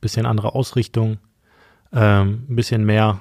bisschen 0.00 0.26
andere 0.26 0.54
Ausrichtung, 0.54 1.18
ähm, 1.92 2.44
ein 2.48 2.56
bisschen 2.56 2.84
mehr 2.84 3.20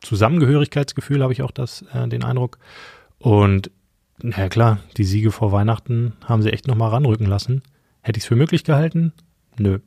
Zusammengehörigkeitsgefühl 0.00 1.22
habe 1.22 1.32
ich 1.32 1.42
auch 1.42 1.50
das, 1.50 1.84
äh, 1.92 2.08
den 2.08 2.24
Eindruck. 2.24 2.58
Und 3.18 3.70
na 4.22 4.48
klar, 4.48 4.78
die 4.96 5.04
Siege 5.04 5.30
vor 5.30 5.52
Weihnachten 5.52 6.14
haben 6.24 6.42
sie 6.42 6.52
echt 6.52 6.66
nochmal 6.66 6.90
ranrücken 6.90 7.26
lassen. 7.26 7.62
Hätte 8.02 8.18
ich 8.18 8.24
es 8.24 8.28
für 8.28 8.36
möglich 8.36 8.64
gehalten? 8.64 9.12
Nö. 9.58 9.78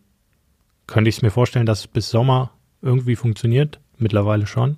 Könnte 0.88 1.10
ich 1.10 1.18
es 1.18 1.22
mir 1.22 1.32
vorstellen, 1.32 1.66
dass 1.66 1.80
es 1.80 1.88
bis 1.88 2.10
Sommer 2.10 2.52
irgendwie 2.82 3.16
funktioniert? 3.16 3.80
Mittlerweile 3.98 4.48
schon. 4.48 4.78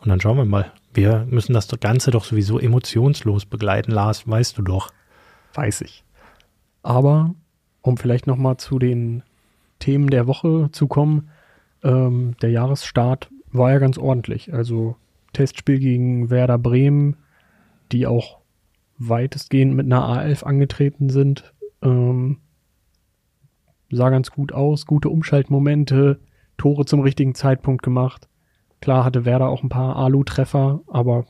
Und 0.00 0.08
dann 0.08 0.20
schauen 0.20 0.36
wir 0.36 0.44
mal. 0.44 0.72
Wir 0.94 1.26
müssen 1.28 1.52
das 1.52 1.68
Ganze 1.80 2.10
doch 2.10 2.24
sowieso 2.24 2.58
emotionslos 2.58 3.46
begleiten, 3.46 3.92
Lars, 3.92 4.28
weißt 4.28 4.58
du 4.58 4.62
doch. 4.62 4.90
Weiß 5.54 5.80
ich. 5.82 6.04
Aber 6.82 7.34
um 7.82 7.96
vielleicht 7.96 8.26
nochmal 8.26 8.56
zu 8.56 8.78
den 8.78 9.22
Themen 9.78 10.10
der 10.10 10.26
Woche 10.26 10.70
zu 10.72 10.86
kommen, 10.86 11.30
ähm, 11.82 12.36
der 12.42 12.50
Jahresstart 12.50 13.30
war 13.52 13.70
ja 13.70 13.78
ganz 13.78 13.98
ordentlich. 13.98 14.52
Also 14.52 14.96
Testspiel 15.32 15.78
gegen 15.78 16.30
Werder 16.30 16.58
Bremen, 16.58 17.16
die 17.92 18.06
auch 18.06 18.38
weitestgehend 18.98 19.74
mit 19.74 19.86
einer 19.86 20.02
A11 20.02 20.44
angetreten 20.44 21.10
sind. 21.10 21.52
Ähm, 21.82 22.38
sah 23.90 24.10
ganz 24.10 24.30
gut 24.30 24.52
aus, 24.52 24.86
gute 24.86 25.08
Umschaltmomente, 25.08 26.18
Tore 26.56 26.84
zum 26.84 27.00
richtigen 27.00 27.34
Zeitpunkt 27.34 27.82
gemacht. 27.82 28.28
Klar 28.80 29.04
hatte 29.04 29.24
Werder 29.24 29.48
auch 29.48 29.62
ein 29.62 29.68
paar 29.68 29.96
Alu-Treffer, 29.96 30.80
aber 30.86 31.26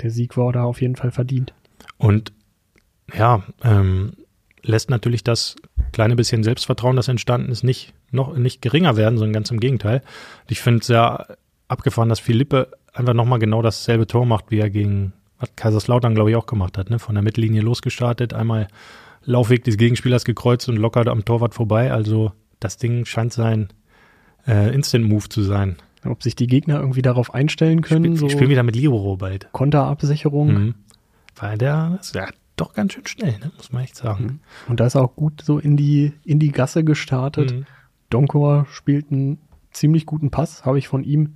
der 0.00 0.10
Sieg 0.10 0.36
war 0.36 0.52
da 0.52 0.64
auf 0.64 0.80
jeden 0.80 0.96
Fall 0.96 1.10
verdient. 1.10 1.54
Und 1.98 2.32
ja, 3.14 3.42
ähm, 3.62 4.12
lässt 4.62 4.90
natürlich 4.90 5.24
das 5.24 5.56
kleine 5.92 6.16
bisschen 6.16 6.42
Selbstvertrauen, 6.42 6.96
das 6.96 7.08
entstanden 7.08 7.50
ist, 7.50 7.62
nicht 7.62 7.94
noch 8.10 8.36
nicht 8.36 8.62
geringer 8.62 8.96
werden, 8.96 9.18
sondern 9.18 9.32
ganz 9.32 9.50
im 9.50 9.60
Gegenteil. 9.60 10.02
Ich 10.48 10.60
finde 10.60 10.80
es 10.80 10.86
sehr 10.86 11.36
abgefahren, 11.68 12.08
dass 12.08 12.20
Philippe 12.20 12.72
einfach 12.92 13.14
nochmal 13.14 13.38
genau 13.38 13.62
dasselbe 13.62 14.06
Tor 14.06 14.26
macht, 14.26 14.50
wie 14.50 14.58
er 14.58 14.70
gegen 14.70 15.12
was 15.38 15.54
Kaiserslautern, 15.54 16.14
glaube 16.14 16.30
ich, 16.30 16.36
auch 16.36 16.46
gemacht 16.46 16.78
hat, 16.78 16.88
ne? 16.88 16.98
Von 16.98 17.14
der 17.14 17.22
Mittellinie 17.24 17.60
losgestartet, 17.60 18.32
einmal 18.32 18.68
Laufweg 19.24 19.64
des 19.64 19.76
Gegenspielers 19.76 20.24
gekreuzt 20.24 20.68
und 20.68 20.76
locker 20.76 21.06
am 21.08 21.24
Torwart 21.24 21.54
vorbei. 21.54 21.92
Also 21.92 22.32
das 22.60 22.78
Ding 22.78 23.04
scheint 23.04 23.32
sein 23.32 23.68
äh, 24.46 24.72
Instant-Move 24.74 25.28
zu 25.28 25.42
sein. 25.42 25.76
Ob 26.08 26.22
sich 26.22 26.36
die 26.36 26.46
Gegner 26.46 26.80
irgendwie 26.80 27.02
darauf 27.02 27.34
einstellen 27.34 27.82
können. 27.82 28.12
Ich 28.12 28.18
spiele 28.18 28.30
so 28.30 28.36
spiel 28.36 28.48
wieder 28.48 28.62
mit 28.62 28.76
Libero 28.76 29.16
bald. 29.16 29.48
Konterabsicherung. 29.52 30.52
Mhm. 30.52 30.74
Weil 31.36 31.58
der 31.58 31.98
ist 32.00 32.14
ja 32.14 32.28
doch 32.56 32.72
ganz 32.72 32.94
schön 32.94 33.06
schnell, 33.06 33.38
ne? 33.38 33.52
muss 33.56 33.72
man 33.72 33.84
echt 33.84 33.96
sagen. 33.96 34.24
Mhm. 34.24 34.40
Und 34.68 34.80
da 34.80 34.86
ist 34.86 34.94
er 34.94 35.02
auch 35.02 35.14
gut 35.14 35.42
so 35.44 35.58
in 35.58 35.76
die, 35.76 36.12
in 36.24 36.38
die 36.38 36.52
Gasse 36.52 36.84
gestartet. 36.84 37.52
Mhm. 37.52 37.66
Donkor 38.10 38.66
spielt 38.70 39.10
einen 39.10 39.38
ziemlich 39.72 40.06
guten 40.06 40.30
Pass, 40.30 40.64
habe 40.64 40.78
ich 40.78 40.88
von 40.88 41.04
ihm 41.04 41.34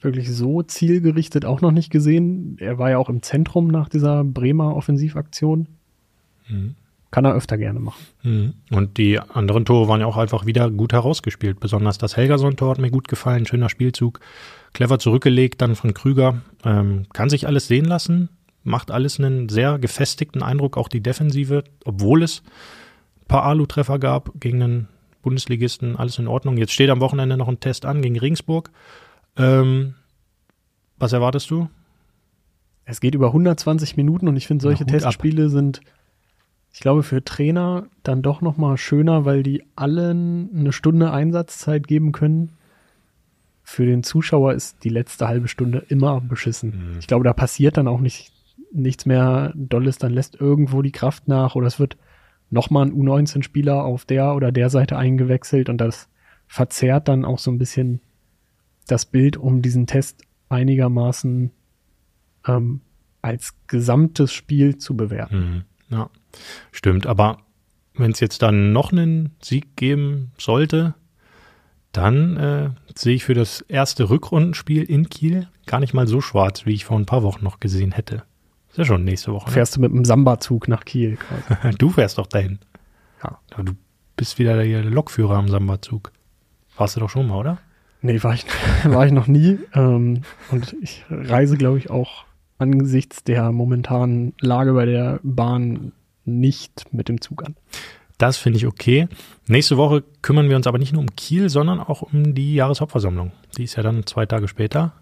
wirklich 0.00 0.30
so 0.32 0.62
zielgerichtet 0.62 1.44
auch 1.44 1.60
noch 1.60 1.72
nicht 1.72 1.90
gesehen. 1.90 2.56
Er 2.60 2.78
war 2.78 2.90
ja 2.90 2.98
auch 2.98 3.08
im 3.08 3.22
Zentrum 3.22 3.68
nach 3.68 3.88
dieser 3.88 4.24
Bremer 4.24 4.76
Offensivaktion. 4.76 5.66
Mhm. 6.48 6.74
Kann 7.10 7.24
er 7.24 7.34
öfter 7.34 7.56
gerne 7.56 7.80
machen. 7.80 8.06
Mhm. 8.22 8.54
Und 8.70 8.98
die 8.98 9.18
anderen 9.18 9.64
Tore 9.64 9.88
waren 9.88 10.00
ja 10.00 10.06
auch 10.06 10.18
einfach 10.18 10.44
wieder 10.44 10.70
gut 10.70 10.92
herausgespielt. 10.92 11.58
Besonders 11.58 11.96
das 11.96 12.16
Helgason-Tor 12.16 12.70
hat 12.70 12.78
mir 12.78 12.90
gut 12.90 13.08
gefallen. 13.08 13.46
Schöner 13.46 13.70
Spielzug. 13.70 14.20
Clever 14.74 14.98
zurückgelegt, 14.98 15.62
dann 15.62 15.74
von 15.74 15.94
Krüger. 15.94 16.42
Ähm, 16.64 17.06
kann 17.12 17.30
sich 17.30 17.46
alles 17.46 17.66
sehen 17.66 17.86
lassen. 17.86 18.28
Macht 18.62 18.90
alles 18.90 19.18
einen 19.18 19.48
sehr 19.48 19.78
gefestigten 19.78 20.42
Eindruck, 20.42 20.76
auch 20.76 20.88
die 20.88 21.00
Defensive, 21.00 21.64
obwohl 21.86 22.22
es 22.22 22.42
ein 23.22 23.26
paar 23.28 23.44
Alu-Treffer 23.44 23.98
gab 23.98 24.32
gegen 24.38 24.62
einen 24.62 24.88
Bundesligisten. 25.22 25.96
Alles 25.96 26.18
in 26.18 26.28
Ordnung. 26.28 26.58
Jetzt 26.58 26.72
steht 26.72 26.90
am 26.90 27.00
Wochenende 27.00 27.38
noch 27.38 27.48
ein 27.48 27.60
Test 27.60 27.86
an 27.86 28.02
gegen 28.02 28.18
Regensburg. 28.18 28.70
Ähm, 29.38 29.94
was 30.98 31.14
erwartest 31.14 31.50
du? 31.50 31.70
Es 32.84 33.00
geht 33.00 33.14
über 33.14 33.28
120 33.28 33.96
Minuten 33.96 34.28
und 34.28 34.36
ich 34.36 34.46
finde, 34.46 34.62
solche 34.62 34.84
Na, 34.84 34.92
Hut 34.92 35.02
ab. 35.02 35.10
Testspiele 35.10 35.48
sind, 35.50 35.80
ich 36.72 36.80
glaube, 36.80 37.02
für 37.02 37.24
Trainer 37.24 37.86
dann 38.02 38.22
doch 38.22 38.40
noch 38.40 38.56
mal 38.56 38.76
schöner, 38.76 39.24
weil 39.24 39.42
die 39.42 39.64
allen 39.74 40.50
eine 40.54 40.72
Stunde 40.72 41.10
Einsatzzeit 41.10 41.86
geben 41.86 42.12
können. 42.12 42.52
Für 43.62 43.84
den 43.84 44.02
Zuschauer 44.02 44.54
ist 44.54 44.84
die 44.84 44.88
letzte 44.88 45.28
halbe 45.28 45.48
Stunde 45.48 45.84
immer 45.88 46.20
beschissen. 46.20 46.92
Mhm. 46.92 46.98
Ich 47.00 47.06
glaube, 47.06 47.24
da 47.24 47.32
passiert 47.32 47.76
dann 47.76 47.88
auch 47.88 48.00
nicht, 48.00 48.32
nichts 48.72 49.06
mehr 49.06 49.52
Dolles, 49.56 49.98
dann 49.98 50.12
lässt 50.12 50.40
irgendwo 50.40 50.82
die 50.82 50.92
Kraft 50.92 51.28
nach 51.28 51.54
oder 51.54 51.66
es 51.66 51.80
wird 51.80 51.96
noch 52.50 52.70
mal 52.70 52.86
ein 52.86 52.92
U19-Spieler 52.92 53.84
auf 53.84 54.04
der 54.04 54.34
oder 54.34 54.52
der 54.52 54.70
Seite 54.70 54.96
eingewechselt 54.96 55.68
und 55.68 55.78
das 55.78 56.08
verzerrt 56.46 57.08
dann 57.08 57.24
auch 57.24 57.38
so 57.38 57.50
ein 57.50 57.58
bisschen 57.58 58.00
das 58.86 59.04
Bild, 59.04 59.36
um 59.36 59.60
diesen 59.60 59.86
Test 59.86 60.22
einigermaßen 60.48 61.50
ähm, 62.46 62.80
als 63.20 63.54
gesamtes 63.66 64.32
Spiel 64.32 64.78
zu 64.78 64.96
bewerten. 64.96 65.38
Mhm. 65.38 65.64
Ja, 65.90 66.10
stimmt. 66.72 67.06
Aber 67.06 67.38
wenn 67.94 68.12
es 68.12 68.20
jetzt 68.20 68.42
dann 68.42 68.72
noch 68.72 68.92
einen 68.92 69.36
Sieg 69.42 69.76
geben 69.76 70.32
sollte, 70.38 70.94
dann 71.92 72.36
äh, 72.36 72.70
sehe 72.94 73.14
ich 73.14 73.24
für 73.24 73.34
das 73.34 73.62
erste 73.62 74.10
Rückrundenspiel 74.10 74.82
in 74.82 75.08
Kiel 75.08 75.48
gar 75.66 75.80
nicht 75.80 75.94
mal 75.94 76.06
so 76.06 76.20
schwarz, 76.20 76.66
wie 76.66 76.74
ich 76.74 76.84
vor 76.84 76.98
ein 76.98 77.06
paar 77.06 77.22
Wochen 77.22 77.44
noch 77.44 77.60
gesehen 77.60 77.92
hätte. 77.92 78.24
Ist 78.70 78.78
ja 78.78 78.84
schon 78.84 79.04
nächste 79.04 79.32
Woche. 79.32 79.46
Ne? 79.46 79.52
Fährst 79.52 79.76
du 79.76 79.80
mit 79.80 79.90
einem 79.90 80.04
Samba-Zug 80.04 80.68
nach 80.68 80.84
Kiel 80.84 81.16
quasi. 81.16 81.76
Du 81.78 81.90
fährst 81.90 82.18
doch 82.18 82.26
dahin. 82.26 82.58
Ja. 83.22 83.38
Aber 83.52 83.64
du 83.64 83.72
bist 84.16 84.38
wieder 84.38 84.62
der 84.62 84.84
Lokführer 84.84 85.36
am 85.36 85.48
Samba-Zug. 85.48 86.12
Warst 86.76 86.96
du 86.96 87.00
doch 87.00 87.10
schon 87.10 87.26
mal, 87.26 87.36
oder? 87.36 87.58
Nee, 88.02 88.22
war 88.22 88.34
ich, 88.34 88.44
war 88.84 89.06
ich 89.06 89.12
noch 89.12 89.26
nie. 89.26 89.58
Ähm, 89.74 90.22
und 90.50 90.76
ich 90.82 91.04
reise, 91.10 91.56
glaube 91.56 91.78
ich, 91.78 91.90
auch 91.90 92.24
angesichts 92.58 93.24
der 93.24 93.50
momentanen 93.52 94.34
Lage 94.40 94.74
bei 94.74 94.84
der 94.84 95.20
Bahn 95.22 95.92
nicht 96.28 96.92
mit 96.92 97.08
dem 97.08 97.20
Zug 97.20 97.44
an. 97.44 97.56
Das 98.18 98.36
finde 98.36 98.58
ich 98.58 98.66
okay. 98.66 99.08
Nächste 99.46 99.76
Woche 99.76 100.02
kümmern 100.22 100.48
wir 100.48 100.56
uns 100.56 100.66
aber 100.66 100.78
nicht 100.78 100.92
nur 100.92 101.02
um 101.02 101.14
Kiel, 101.14 101.48
sondern 101.48 101.78
auch 101.78 102.02
um 102.02 102.34
die 102.34 102.54
Jahreshauptversammlung. 102.54 103.30
Die 103.56 103.64
ist 103.64 103.76
ja 103.76 103.84
dann 103.84 104.06
zwei 104.06 104.26
Tage 104.26 104.48
später. 104.48 104.92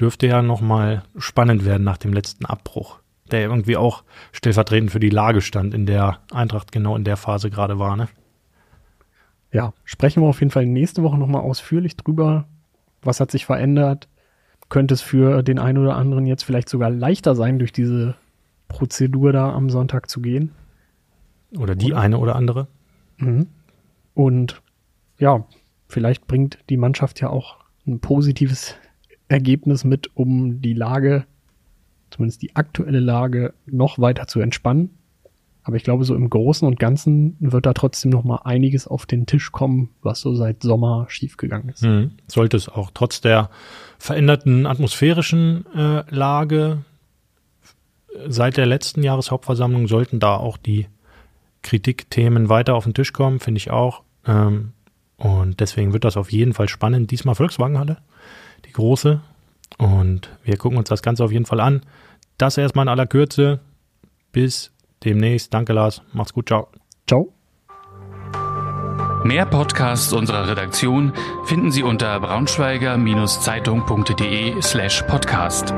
Dürfte 0.00 0.26
ja 0.26 0.42
nochmal 0.42 1.04
spannend 1.16 1.64
werden 1.64 1.84
nach 1.84 1.98
dem 1.98 2.12
letzten 2.12 2.44
Abbruch, 2.44 2.98
der 3.30 3.42
irgendwie 3.42 3.76
auch 3.76 4.02
stellvertretend 4.32 4.90
für 4.90 4.98
die 4.98 5.10
Lage 5.10 5.40
stand, 5.40 5.72
in 5.72 5.86
der 5.86 6.18
Eintracht 6.32 6.72
genau 6.72 6.96
in 6.96 7.04
der 7.04 7.16
Phase 7.16 7.48
gerade 7.48 7.78
war. 7.78 7.96
Ne? 7.96 8.08
Ja, 9.52 9.72
sprechen 9.84 10.22
wir 10.22 10.28
auf 10.28 10.40
jeden 10.40 10.50
Fall 10.50 10.66
nächste 10.66 11.04
Woche 11.04 11.18
nochmal 11.18 11.42
ausführlich 11.42 11.96
drüber. 11.96 12.46
Was 13.02 13.20
hat 13.20 13.30
sich 13.30 13.46
verändert? 13.46 14.08
Könnte 14.68 14.94
es 14.94 15.02
für 15.02 15.42
den 15.44 15.60
einen 15.60 15.78
oder 15.78 15.94
anderen 15.94 16.26
jetzt 16.26 16.42
vielleicht 16.42 16.68
sogar 16.68 16.90
leichter 16.90 17.36
sein, 17.36 17.58
durch 17.58 17.72
diese 17.72 18.16
Prozedur 18.72 19.32
da 19.32 19.52
am 19.52 19.70
Sonntag 19.70 20.10
zu 20.10 20.20
gehen? 20.20 20.52
Oder 21.56 21.74
die 21.74 21.94
eine 21.94 22.18
oder 22.18 22.36
andere. 22.36 22.66
Mhm. 23.18 23.46
Und 24.14 24.62
ja, 25.18 25.46
vielleicht 25.88 26.26
bringt 26.26 26.58
die 26.68 26.76
Mannschaft 26.76 27.20
ja 27.20 27.30
auch 27.30 27.56
ein 27.86 28.00
positives 28.00 28.74
Ergebnis 29.28 29.84
mit, 29.84 30.10
um 30.14 30.60
die 30.60 30.74
Lage, 30.74 31.24
zumindest 32.10 32.42
die 32.42 32.56
aktuelle 32.56 33.00
Lage, 33.00 33.54
noch 33.66 33.98
weiter 33.98 34.26
zu 34.26 34.40
entspannen. 34.40 34.90
Aber 35.64 35.76
ich 35.76 35.84
glaube, 35.84 36.04
so 36.04 36.14
im 36.14 36.28
Großen 36.28 36.66
und 36.66 36.80
Ganzen 36.80 37.36
wird 37.38 37.66
da 37.66 37.72
trotzdem 37.72 38.10
noch 38.10 38.24
mal 38.24 38.40
einiges 38.44 38.88
auf 38.88 39.06
den 39.06 39.26
Tisch 39.26 39.52
kommen, 39.52 39.90
was 40.02 40.20
so 40.20 40.34
seit 40.34 40.62
Sommer 40.62 41.06
schiefgegangen 41.08 41.68
ist. 41.68 41.82
Mhm. 41.82 42.12
Sollte 42.26 42.56
es 42.56 42.68
auch 42.68 42.90
trotz 42.92 43.20
der 43.20 43.48
veränderten 43.98 44.66
atmosphärischen 44.66 45.64
äh, 45.74 46.02
Lage 46.12 46.84
seit 48.28 48.56
der 48.56 48.66
letzten 48.66 49.02
Jahreshauptversammlung 49.02 49.88
sollten 49.88 50.20
da 50.20 50.36
auch 50.36 50.56
die 50.56 50.86
Kritikthemen 51.62 52.48
weiter 52.48 52.74
auf 52.74 52.84
den 52.84 52.94
Tisch 52.94 53.12
kommen, 53.12 53.40
finde 53.40 53.58
ich 53.58 53.70
auch. 53.70 54.02
Ähm, 54.26 54.72
und 55.16 55.60
deswegen 55.60 55.92
wird 55.92 56.04
das 56.04 56.16
auf 56.16 56.32
jeden 56.32 56.52
Fall 56.52 56.68
spannend. 56.68 57.10
Diesmal 57.10 57.34
Volkswagenhalle, 57.34 57.98
die 58.66 58.72
große. 58.72 59.20
Und 59.78 60.30
wir 60.44 60.56
gucken 60.56 60.78
uns 60.78 60.88
das 60.88 61.02
Ganze 61.02 61.24
auf 61.24 61.32
jeden 61.32 61.46
Fall 61.46 61.60
an. 61.60 61.82
Das 62.38 62.58
erstmal 62.58 62.84
in 62.84 62.88
aller 62.88 63.06
Kürze. 63.06 63.60
Bis 64.32 64.72
demnächst. 65.04 65.54
Danke, 65.54 65.72
Lars. 65.72 66.02
Macht's 66.12 66.32
gut. 66.32 66.48
Ciao. 66.48 66.68
Ciao. 67.06 67.32
Mehr 69.24 69.46
Podcasts 69.46 70.12
unserer 70.12 70.48
Redaktion 70.48 71.12
finden 71.44 71.70
Sie 71.70 71.84
unter 71.84 72.18
braunschweiger-zeitung.de 72.18 74.60
slash 74.60 75.02
podcast. 75.02 75.72